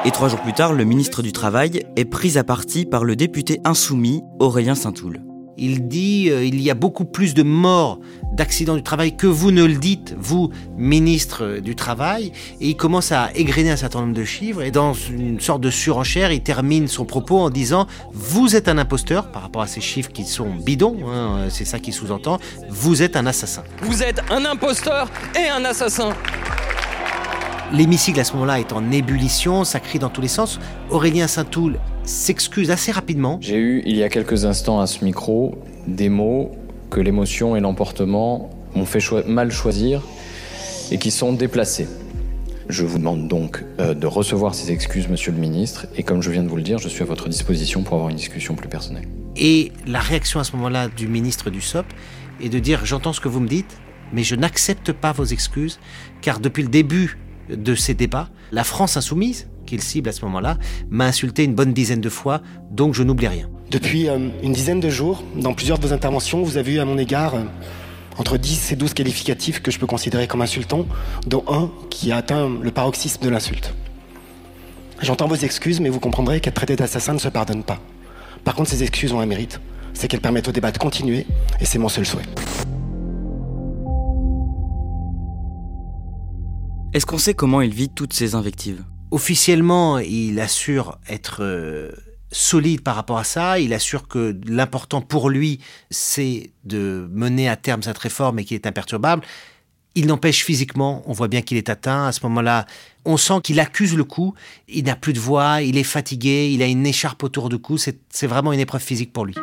et 0.04 0.10
trois 0.10 0.26
jours 0.26 0.40
plus 0.40 0.52
tard, 0.52 0.72
le 0.72 0.82
ministre 0.82 1.22
du 1.22 1.30
Travail 1.30 1.84
est 1.94 2.04
pris 2.04 2.36
à 2.36 2.42
partie 2.42 2.86
par 2.86 3.04
le 3.04 3.14
député 3.14 3.60
insoumis 3.64 4.24
Aurélien 4.40 4.74
Saint-Toul. 4.74 5.20
Il 5.56 5.88
dit 5.88 6.28
euh, 6.30 6.44
il 6.44 6.60
y 6.60 6.70
a 6.70 6.74
beaucoup 6.74 7.04
plus 7.04 7.34
de 7.34 7.42
morts 7.42 7.98
d'accidents 8.32 8.76
du 8.76 8.82
travail 8.82 9.16
que 9.16 9.26
vous 9.26 9.50
ne 9.50 9.64
le 9.64 9.74
dites, 9.74 10.14
vous, 10.18 10.50
ministre 10.76 11.58
du 11.58 11.76
Travail. 11.76 12.32
Et 12.60 12.70
il 12.70 12.76
commence 12.76 13.12
à 13.12 13.30
égrener 13.34 13.70
un 13.70 13.76
certain 13.76 14.00
nombre 14.00 14.14
de 14.14 14.24
chiffres. 14.24 14.62
Et 14.62 14.70
dans 14.70 14.94
une 14.94 15.40
sorte 15.40 15.60
de 15.60 15.70
surenchère, 15.70 16.32
il 16.32 16.42
termine 16.42 16.88
son 16.88 17.04
propos 17.04 17.38
en 17.38 17.50
disant 17.50 17.86
Vous 18.12 18.56
êtes 18.56 18.68
un 18.68 18.78
imposteur, 18.78 19.30
par 19.30 19.42
rapport 19.42 19.62
à 19.62 19.66
ces 19.66 19.80
chiffres 19.80 20.10
qui 20.10 20.24
sont 20.24 20.54
bidons, 20.54 20.96
hein, 21.08 21.48
c'est 21.50 21.64
ça 21.64 21.78
qui 21.78 21.92
sous-entend, 21.92 22.38
vous 22.68 23.02
êtes 23.02 23.16
un 23.16 23.26
assassin. 23.26 23.62
Vous 23.82 24.02
êtes 24.02 24.20
un 24.30 24.44
imposteur 24.44 25.10
et 25.34 25.48
un 25.48 25.64
assassin. 25.64 26.10
L'hémicycle 27.72 28.20
à 28.20 28.24
ce 28.24 28.34
moment-là 28.34 28.60
est 28.60 28.74
en 28.74 28.90
ébullition, 28.90 29.64
ça 29.64 29.80
crie 29.80 29.98
dans 29.98 30.10
tous 30.10 30.20
les 30.20 30.28
sens. 30.28 30.60
Aurélien 30.90 31.26
Saint-Toul 31.26 31.78
s'excuse 32.04 32.70
assez 32.70 32.92
rapidement. 32.92 33.38
J'ai 33.40 33.56
eu, 33.56 33.82
il 33.86 33.96
y 33.96 34.02
a 34.02 34.10
quelques 34.10 34.44
instants 34.44 34.80
à 34.80 34.86
ce 34.86 35.02
micro, 35.02 35.54
des 35.86 36.10
mots 36.10 36.50
que 36.90 37.00
l'émotion 37.00 37.56
et 37.56 37.60
l'emportement 37.60 38.50
m'ont 38.74 38.84
fait 38.84 39.00
mal 39.26 39.50
choisir 39.50 40.02
et 40.90 40.98
qui 40.98 41.10
sont 41.10 41.32
déplacés. 41.32 41.88
Je 42.68 42.84
vous 42.84 42.98
demande 42.98 43.26
donc 43.26 43.64
euh, 43.80 43.94
de 43.94 44.06
recevoir 44.06 44.54
ces 44.54 44.70
excuses, 44.70 45.08
monsieur 45.08 45.32
le 45.32 45.38
ministre, 45.38 45.86
et 45.96 46.02
comme 46.02 46.20
je 46.20 46.30
viens 46.30 46.42
de 46.42 46.48
vous 46.48 46.56
le 46.56 46.62
dire, 46.62 46.76
je 46.76 46.90
suis 46.90 47.02
à 47.02 47.06
votre 47.06 47.30
disposition 47.30 47.82
pour 47.82 47.94
avoir 47.94 48.10
une 48.10 48.16
discussion 48.16 48.54
plus 48.54 48.68
personnelle. 48.68 49.08
Et 49.36 49.72
la 49.86 50.00
réaction 50.00 50.40
à 50.40 50.44
ce 50.44 50.54
moment-là 50.56 50.88
du 50.88 51.08
ministre 51.08 51.48
du 51.48 51.62
SOP 51.62 51.86
est 52.42 52.50
de 52.50 52.58
dire 52.58 52.84
J'entends 52.84 53.14
ce 53.14 53.20
que 53.20 53.28
vous 53.28 53.40
me 53.40 53.48
dites, 53.48 53.78
mais 54.12 54.24
je 54.24 54.34
n'accepte 54.34 54.92
pas 54.92 55.12
vos 55.12 55.24
excuses, 55.24 55.80
car 56.20 56.38
depuis 56.38 56.62
le 56.62 56.68
début 56.68 57.16
de 57.56 57.74
ces 57.74 57.94
débats, 57.94 58.28
la 58.50 58.64
France 58.64 58.96
insoumise, 58.96 59.48
qu'il 59.66 59.80
cible 59.80 60.08
à 60.08 60.12
ce 60.12 60.24
moment-là, 60.24 60.58
m'a 60.90 61.06
insulté 61.06 61.44
une 61.44 61.54
bonne 61.54 61.72
dizaine 61.72 62.00
de 62.00 62.08
fois, 62.08 62.42
donc 62.70 62.94
je 62.94 63.02
n'oublie 63.02 63.28
rien. 63.28 63.48
Depuis 63.70 64.08
euh, 64.08 64.28
une 64.42 64.52
dizaine 64.52 64.80
de 64.80 64.90
jours, 64.90 65.22
dans 65.36 65.54
plusieurs 65.54 65.78
de 65.78 65.86
vos 65.86 65.92
interventions, 65.92 66.42
vous 66.42 66.56
avez 66.56 66.74
eu 66.74 66.78
à 66.78 66.84
mon 66.84 66.98
égard 66.98 67.34
euh, 67.34 67.44
entre 68.18 68.36
10 68.36 68.72
et 68.72 68.76
12 68.76 68.92
qualificatifs 68.94 69.62
que 69.62 69.70
je 69.70 69.78
peux 69.78 69.86
considérer 69.86 70.26
comme 70.26 70.42
insultants, 70.42 70.86
dont 71.26 71.44
un 71.48 71.70
qui 71.88 72.12
a 72.12 72.16
atteint 72.16 72.50
le 72.60 72.70
paroxysme 72.70 73.24
de 73.24 73.30
l'insulte. 73.30 73.72
J'entends 75.00 75.26
vos 75.26 75.36
excuses, 75.36 75.80
mais 75.80 75.88
vous 75.88 76.00
comprendrez 76.00 76.40
qu'être 76.40 76.54
traité 76.54 76.76
d'assassin 76.76 77.14
ne 77.14 77.18
se 77.18 77.28
pardonne 77.28 77.64
pas. 77.64 77.80
Par 78.44 78.54
contre, 78.54 78.70
ces 78.70 78.82
excuses 78.82 79.12
ont 79.12 79.20
un 79.20 79.26
mérite, 79.26 79.60
c'est 79.94 80.08
qu'elles 80.08 80.20
permettent 80.20 80.48
au 80.48 80.52
débat 80.52 80.70
de 80.70 80.78
continuer, 80.78 81.26
et 81.60 81.64
c'est 81.64 81.78
mon 81.78 81.88
seul 81.88 82.06
souhait. 82.06 82.22
Est-ce 86.94 87.06
qu'on 87.06 87.16
sait 87.16 87.32
comment 87.32 87.62
il 87.62 87.72
vit 87.72 87.88
toutes 87.88 88.12
ces 88.12 88.34
invectives? 88.34 88.84
Officiellement, 89.10 89.98
il 89.98 90.38
assure 90.40 90.98
être 91.08 91.38
euh, 91.40 91.90
solide 92.30 92.82
par 92.82 92.96
rapport 92.96 93.16
à 93.16 93.24
ça. 93.24 93.58
Il 93.58 93.72
assure 93.72 94.08
que 94.08 94.38
l'important 94.46 95.00
pour 95.00 95.30
lui, 95.30 95.60
c'est 95.90 96.50
de 96.64 97.08
mener 97.10 97.48
à 97.48 97.56
terme 97.56 97.82
cette 97.82 97.96
réforme 97.96 98.40
et 98.40 98.44
qu'il 98.44 98.56
est 98.56 98.66
imperturbable. 98.66 99.22
Il 99.94 100.06
n'empêche 100.06 100.44
physiquement, 100.44 101.02
on 101.06 101.12
voit 101.14 101.28
bien 101.28 101.40
qu'il 101.40 101.56
est 101.56 101.70
atteint. 101.70 102.08
À 102.08 102.12
ce 102.12 102.20
moment-là, 102.24 102.66
on 103.06 103.16
sent 103.16 103.40
qu'il 103.42 103.58
accuse 103.58 103.96
le 103.96 104.04
coup. 104.04 104.34
Il 104.68 104.84
n'a 104.84 104.96
plus 104.96 105.14
de 105.14 105.20
voix, 105.20 105.62
il 105.62 105.78
est 105.78 105.84
fatigué, 105.84 106.50
il 106.52 106.62
a 106.62 106.66
une 106.66 106.86
écharpe 106.86 107.22
autour 107.22 107.48
du 107.48 107.58
cou. 107.58 107.78
C'est 107.78 108.26
vraiment 108.26 108.52
une 108.52 108.60
épreuve 108.60 108.82
physique 108.82 109.14
pour 109.14 109.24
lui. 109.24 109.34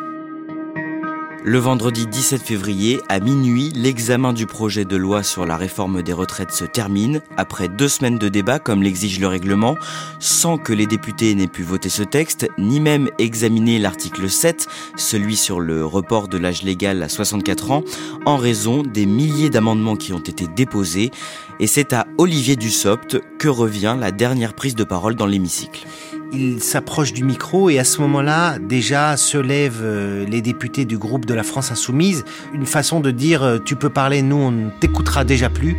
Le 1.42 1.56
vendredi 1.56 2.06
17 2.06 2.42
février, 2.42 3.00
à 3.08 3.18
minuit, 3.18 3.72
l'examen 3.74 4.34
du 4.34 4.44
projet 4.44 4.84
de 4.84 4.96
loi 4.96 5.22
sur 5.22 5.46
la 5.46 5.56
réforme 5.56 6.02
des 6.02 6.12
retraites 6.12 6.50
se 6.50 6.66
termine, 6.66 7.22
après 7.38 7.68
deux 7.68 7.88
semaines 7.88 8.18
de 8.18 8.28
débat 8.28 8.58
comme 8.58 8.82
l'exige 8.82 9.18
le 9.18 9.26
règlement, 9.26 9.78
sans 10.18 10.58
que 10.58 10.74
les 10.74 10.86
députés 10.86 11.34
n'aient 11.34 11.46
pu 11.46 11.62
voter 11.62 11.88
ce 11.88 12.02
texte, 12.02 12.46
ni 12.58 12.78
même 12.78 13.08
examiner 13.18 13.78
l'article 13.78 14.28
7, 14.28 14.68
celui 14.96 15.34
sur 15.34 15.60
le 15.60 15.82
report 15.82 16.28
de 16.28 16.36
l'âge 16.36 16.62
légal 16.62 17.02
à 17.02 17.08
64 17.08 17.70
ans, 17.70 17.84
en 18.26 18.36
raison 18.36 18.82
des 18.82 19.06
milliers 19.06 19.48
d'amendements 19.48 19.96
qui 19.96 20.12
ont 20.12 20.18
été 20.18 20.46
déposés, 20.46 21.10
et 21.58 21.66
c'est 21.66 21.94
à 21.94 22.06
Olivier 22.18 22.56
Dussopt 22.56 23.18
que 23.38 23.48
revient 23.48 23.96
la 23.98 24.10
dernière 24.10 24.52
prise 24.52 24.74
de 24.74 24.84
parole 24.84 25.14
dans 25.14 25.26
l'hémicycle 25.26 25.86
il 26.32 26.62
s'approche 26.62 27.12
du 27.12 27.24
micro 27.24 27.70
et 27.70 27.78
à 27.78 27.84
ce 27.84 28.00
moment-là, 28.00 28.58
déjà 28.58 29.16
se 29.16 29.38
lèvent 29.38 29.82
euh, 29.82 30.24
les 30.26 30.40
députés 30.40 30.84
du 30.84 30.98
groupe 30.98 31.26
de 31.26 31.34
la 31.34 31.42
France 31.42 31.70
Insoumise, 31.70 32.24
une 32.52 32.66
façon 32.66 33.00
de 33.00 33.10
dire 33.10 33.42
euh, 33.42 33.58
tu 33.58 33.76
peux 33.76 33.90
parler, 33.90 34.22
nous 34.22 34.36
on 34.36 34.50
ne 34.50 34.70
t'écoutera 34.70 35.24
déjà 35.24 35.50
plus. 35.50 35.76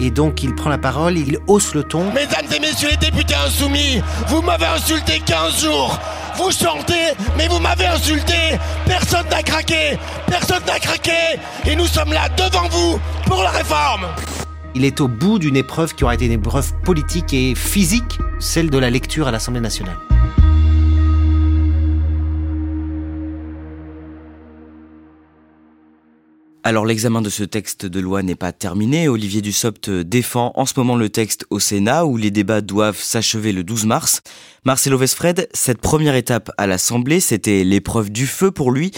Et 0.00 0.10
donc 0.10 0.42
il 0.42 0.54
prend 0.54 0.70
la 0.70 0.78
parole, 0.78 1.18
il 1.18 1.38
hausse 1.46 1.74
le 1.74 1.82
ton. 1.82 2.12
Mesdames 2.12 2.46
et 2.54 2.60
messieurs 2.60 2.88
les 2.90 2.96
députés 2.96 3.34
insoumis, 3.34 4.00
vous 4.28 4.42
m'avez 4.42 4.66
insulté 4.66 5.20
15 5.24 5.62
jours. 5.64 5.98
Vous 6.36 6.50
chantez, 6.50 7.12
mais 7.36 7.48
vous 7.48 7.58
m'avez 7.58 7.86
insulté. 7.86 8.58
Personne 8.86 9.26
n'a 9.30 9.42
craqué, 9.42 9.98
personne 10.26 10.64
n'a 10.66 10.78
craqué. 10.78 11.38
Et 11.66 11.76
nous 11.76 11.86
sommes 11.86 12.12
là 12.12 12.28
devant 12.36 12.68
vous 12.68 12.98
pour 13.26 13.42
la 13.42 13.50
réforme. 13.50 14.06
Il 14.74 14.84
est 14.84 15.00
au 15.00 15.08
bout 15.08 15.38
d'une 15.38 15.56
épreuve 15.56 15.94
qui 15.94 16.04
aura 16.04 16.14
été 16.14 16.26
une 16.26 16.32
épreuve 16.32 16.72
politique 16.84 17.34
et 17.34 17.54
physique, 17.54 18.18
celle 18.38 18.70
de 18.70 18.78
la 18.78 18.90
lecture 18.90 19.26
à 19.26 19.30
l'Assemblée 19.30 19.60
nationale. 19.60 19.96
Alors 26.62 26.84
l'examen 26.84 27.22
de 27.22 27.30
ce 27.30 27.42
texte 27.42 27.86
de 27.86 28.00
loi 28.00 28.22
n'est 28.22 28.34
pas 28.34 28.52
terminé. 28.52 29.08
Olivier 29.08 29.40
Dussopt 29.40 29.88
défend 29.88 30.52
en 30.56 30.66
ce 30.66 30.74
moment 30.76 30.94
le 30.94 31.08
texte 31.08 31.46
au 31.48 31.58
Sénat 31.58 32.04
où 32.04 32.18
les 32.18 32.30
débats 32.30 32.60
doivent 32.60 33.00
s'achever 33.00 33.52
le 33.52 33.64
12 33.64 33.86
mars. 33.86 34.20
Marcelo 34.66 34.98
Vesfred, 34.98 35.48
cette 35.54 35.80
première 35.80 36.14
étape 36.14 36.50
à 36.58 36.66
l'Assemblée, 36.66 37.20
c'était 37.20 37.64
l'épreuve 37.64 38.10
du 38.10 38.26
feu 38.26 38.50
pour 38.50 38.72
lui. 38.72 38.90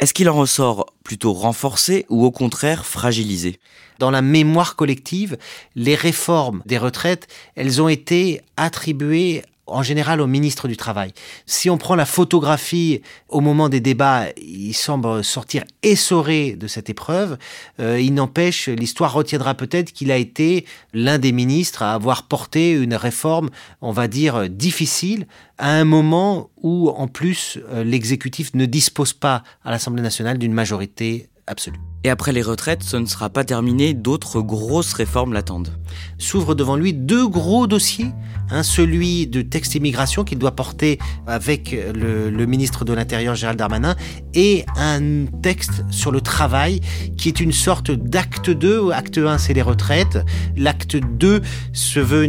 Est-ce 0.00 0.14
qu'il 0.14 0.30
en 0.30 0.34
ressort 0.34 0.86
plutôt 1.04 1.34
renforcé 1.34 2.06
ou 2.08 2.24
au 2.24 2.30
contraire 2.30 2.86
fragilisé? 2.86 3.60
Dans 3.98 4.10
la 4.10 4.22
mémoire 4.22 4.74
collective, 4.74 5.36
les 5.76 5.96
réformes 5.96 6.62
des 6.64 6.78
retraites, 6.78 7.26
elles 7.54 7.82
ont 7.82 7.88
été 7.88 8.40
attribuées 8.56 9.42
en 9.70 9.82
général 9.82 10.20
au 10.20 10.26
ministre 10.26 10.68
du 10.68 10.76
Travail. 10.76 11.12
Si 11.46 11.70
on 11.70 11.78
prend 11.78 11.94
la 11.94 12.06
photographie 12.06 13.02
au 13.28 13.40
moment 13.40 13.68
des 13.68 13.80
débats, 13.80 14.26
il 14.36 14.74
semble 14.74 15.24
sortir 15.24 15.64
essoré 15.82 16.52
de 16.52 16.66
cette 16.66 16.90
épreuve. 16.90 17.38
Euh, 17.80 18.00
il 18.00 18.14
n'empêche, 18.14 18.68
l'histoire 18.68 19.12
retiendra 19.12 19.54
peut-être 19.54 19.92
qu'il 19.92 20.10
a 20.10 20.16
été 20.16 20.64
l'un 20.92 21.18
des 21.18 21.32
ministres 21.32 21.82
à 21.82 21.94
avoir 21.94 22.24
porté 22.24 22.72
une 22.72 22.94
réforme, 22.94 23.50
on 23.80 23.92
va 23.92 24.08
dire, 24.08 24.48
difficile, 24.48 25.26
à 25.58 25.70
un 25.70 25.84
moment 25.84 26.50
où, 26.62 26.88
en 26.88 27.06
plus, 27.06 27.58
euh, 27.70 27.84
l'exécutif 27.84 28.54
ne 28.54 28.66
dispose 28.66 29.12
pas 29.12 29.42
à 29.64 29.70
l'Assemblée 29.70 30.02
nationale 30.02 30.38
d'une 30.38 30.52
majorité 30.52 31.28
absolue. 31.50 31.80
Et 32.02 32.08
après 32.08 32.32
les 32.32 32.40
retraites, 32.40 32.82
ce 32.82 32.96
ne 32.96 33.04
sera 33.04 33.28
pas 33.28 33.44
terminé, 33.44 33.92
d'autres 33.92 34.40
grosses 34.40 34.94
réformes 34.94 35.34
l'attendent. 35.34 35.76
S'ouvrent 36.16 36.54
devant 36.54 36.76
lui 36.76 36.94
deux 36.94 37.28
gros 37.28 37.66
dossiers, 37.66 38.06
un 38.50 38.62
celui 38.62 39.26
de 39.26 39.42
texte 39.42 39.74
immigration 39.74 40.24
qu'il 40.24 40.38
doit 40.38 40.56
porter 40.56 40.98
avec 41.26 41.76
le, 41.94 42.46
ministre 42.46 42.86
de 42.86 42.94
l'Intérieur 42.94 43.34
Gérald 43.34 43.58
Darmanin 43.58 43.96
et 44.32 44.64
un 44.76 45.26
texte 45.42 45.84
sur 45.90 46.10
le 46.10 46.22
travail 46.22 46.80
qui 47.18 47.28
est 47.28 47.38
une 47.38 47.52
sorte 47.52 47.90
d'acte 47.90 48.48
2. 48.48 48.92
Acte 48.92 49.18
1 49.18 49.36
c'est 49.36 49.52
les 49.52 49.62
retraites, 49.62 50.18
l'acte 50.56 50.96
2 50.96 51.42
se 51.74 52.00
veut 52.00 52.24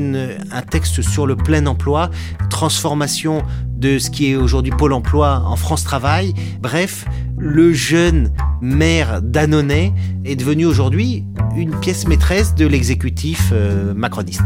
un 0.52 0.62
texte 0.64 1.02
sur 1.02 1.26
le 1.26 1.38
plein 1.38 1.66
emploi, 1.66 2.10
transformation 2.50 3.42
de 3.70 4.00
ce 4.00 4.10
qui 4.10 4.32
est 4.32 4.36
aujourd'hui 4.36 4.72
Pôle 4.72 4.94
emploi 4.94 5.44
en 5.46 5.56
France 5.56 5.84
Travail. 5.86 6.34
Bref, 6.62 7.06
le 7.38 7.74
jeune 7.74 8.32
maire 8.62 9.22
d'Annonay 9.22 9.92
est 10.26 10.36
devenu 10.36 10.66
aujourd'hui 10.66 11.24
une 11.56 11.80
pièce 11.80 12.08
maîtresse 12.08 12.56
de 12.56 12.66
l'exécutif 12.66 13.50
euh, 13.52 13.94
macroniste. 13.94 14.42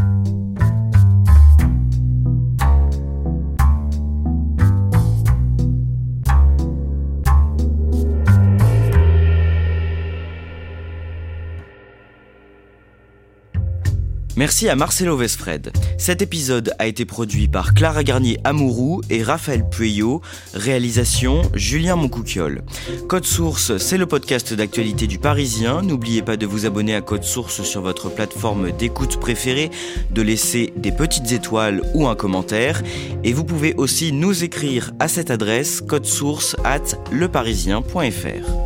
Merci 14.46 14.68
à 14.68 14.76
Marcelo 14.76 15.16
Vesfred. 15.16 15.72
Cet 15.98 16.22
épisode 16.22 16.72
a 16.78 16.86
été 16.86 17.04
produit 17.04 17.48
par 17.48 17.74
Clara 17.74 18.04
Garnier 18.04 18.38
Amourou 18.44 19.00
et 19.10 19.24
Raphaël 19.24 19.68
Pueyo. 19.68 20.22
Réalisation 20.54 21.42
Julien 21.52 21.96
Moncouquiol. 21.96 22.62
Code 23.08 23.24
Source, 23.24 23.76
c'est 23.78 23.98
le 23.98 24.06
podcast 24.06 24.54
d'actualité 24.54 25.08
du 25.08 25.18
Parisien. 25.18 25.82
N'oubliez 25.82 26.22
pas 26.22 26.36
de 26.36 26.46
vous 26.46 26.64
abonner 26.64 26.94
à 26.94 27.00
Code 27.00 27.24
Source 27.24 27.64
sur 27.64 27.82
votre 27.82 28.08
plateforme 28.08 28.70
d'écoute 28.70 29.18
préférée, 29.18 29.72
de 30.12 30.22
laisser 30.22 30.72
des 30.76 30.92
petites 30.92 31.32
étoiles 31.32 31.82
ou 31.94 32.06
un 32.06 32.14
commentaire. 32.14 32.84
Et 33.24 33.32
vous 33.32 33.42
pouvez 33.42 33.74
aussi 33.74 34.12
nous 34.12 34.44
écrire 34.44 34.92
à 35.00 35.08
cette 35.08 35.32
adresse 35.32 35.80
code 35.80 36.06
source 36.06 36.54
at 36.62 36.96
leparisien.fr. 37.10 38.65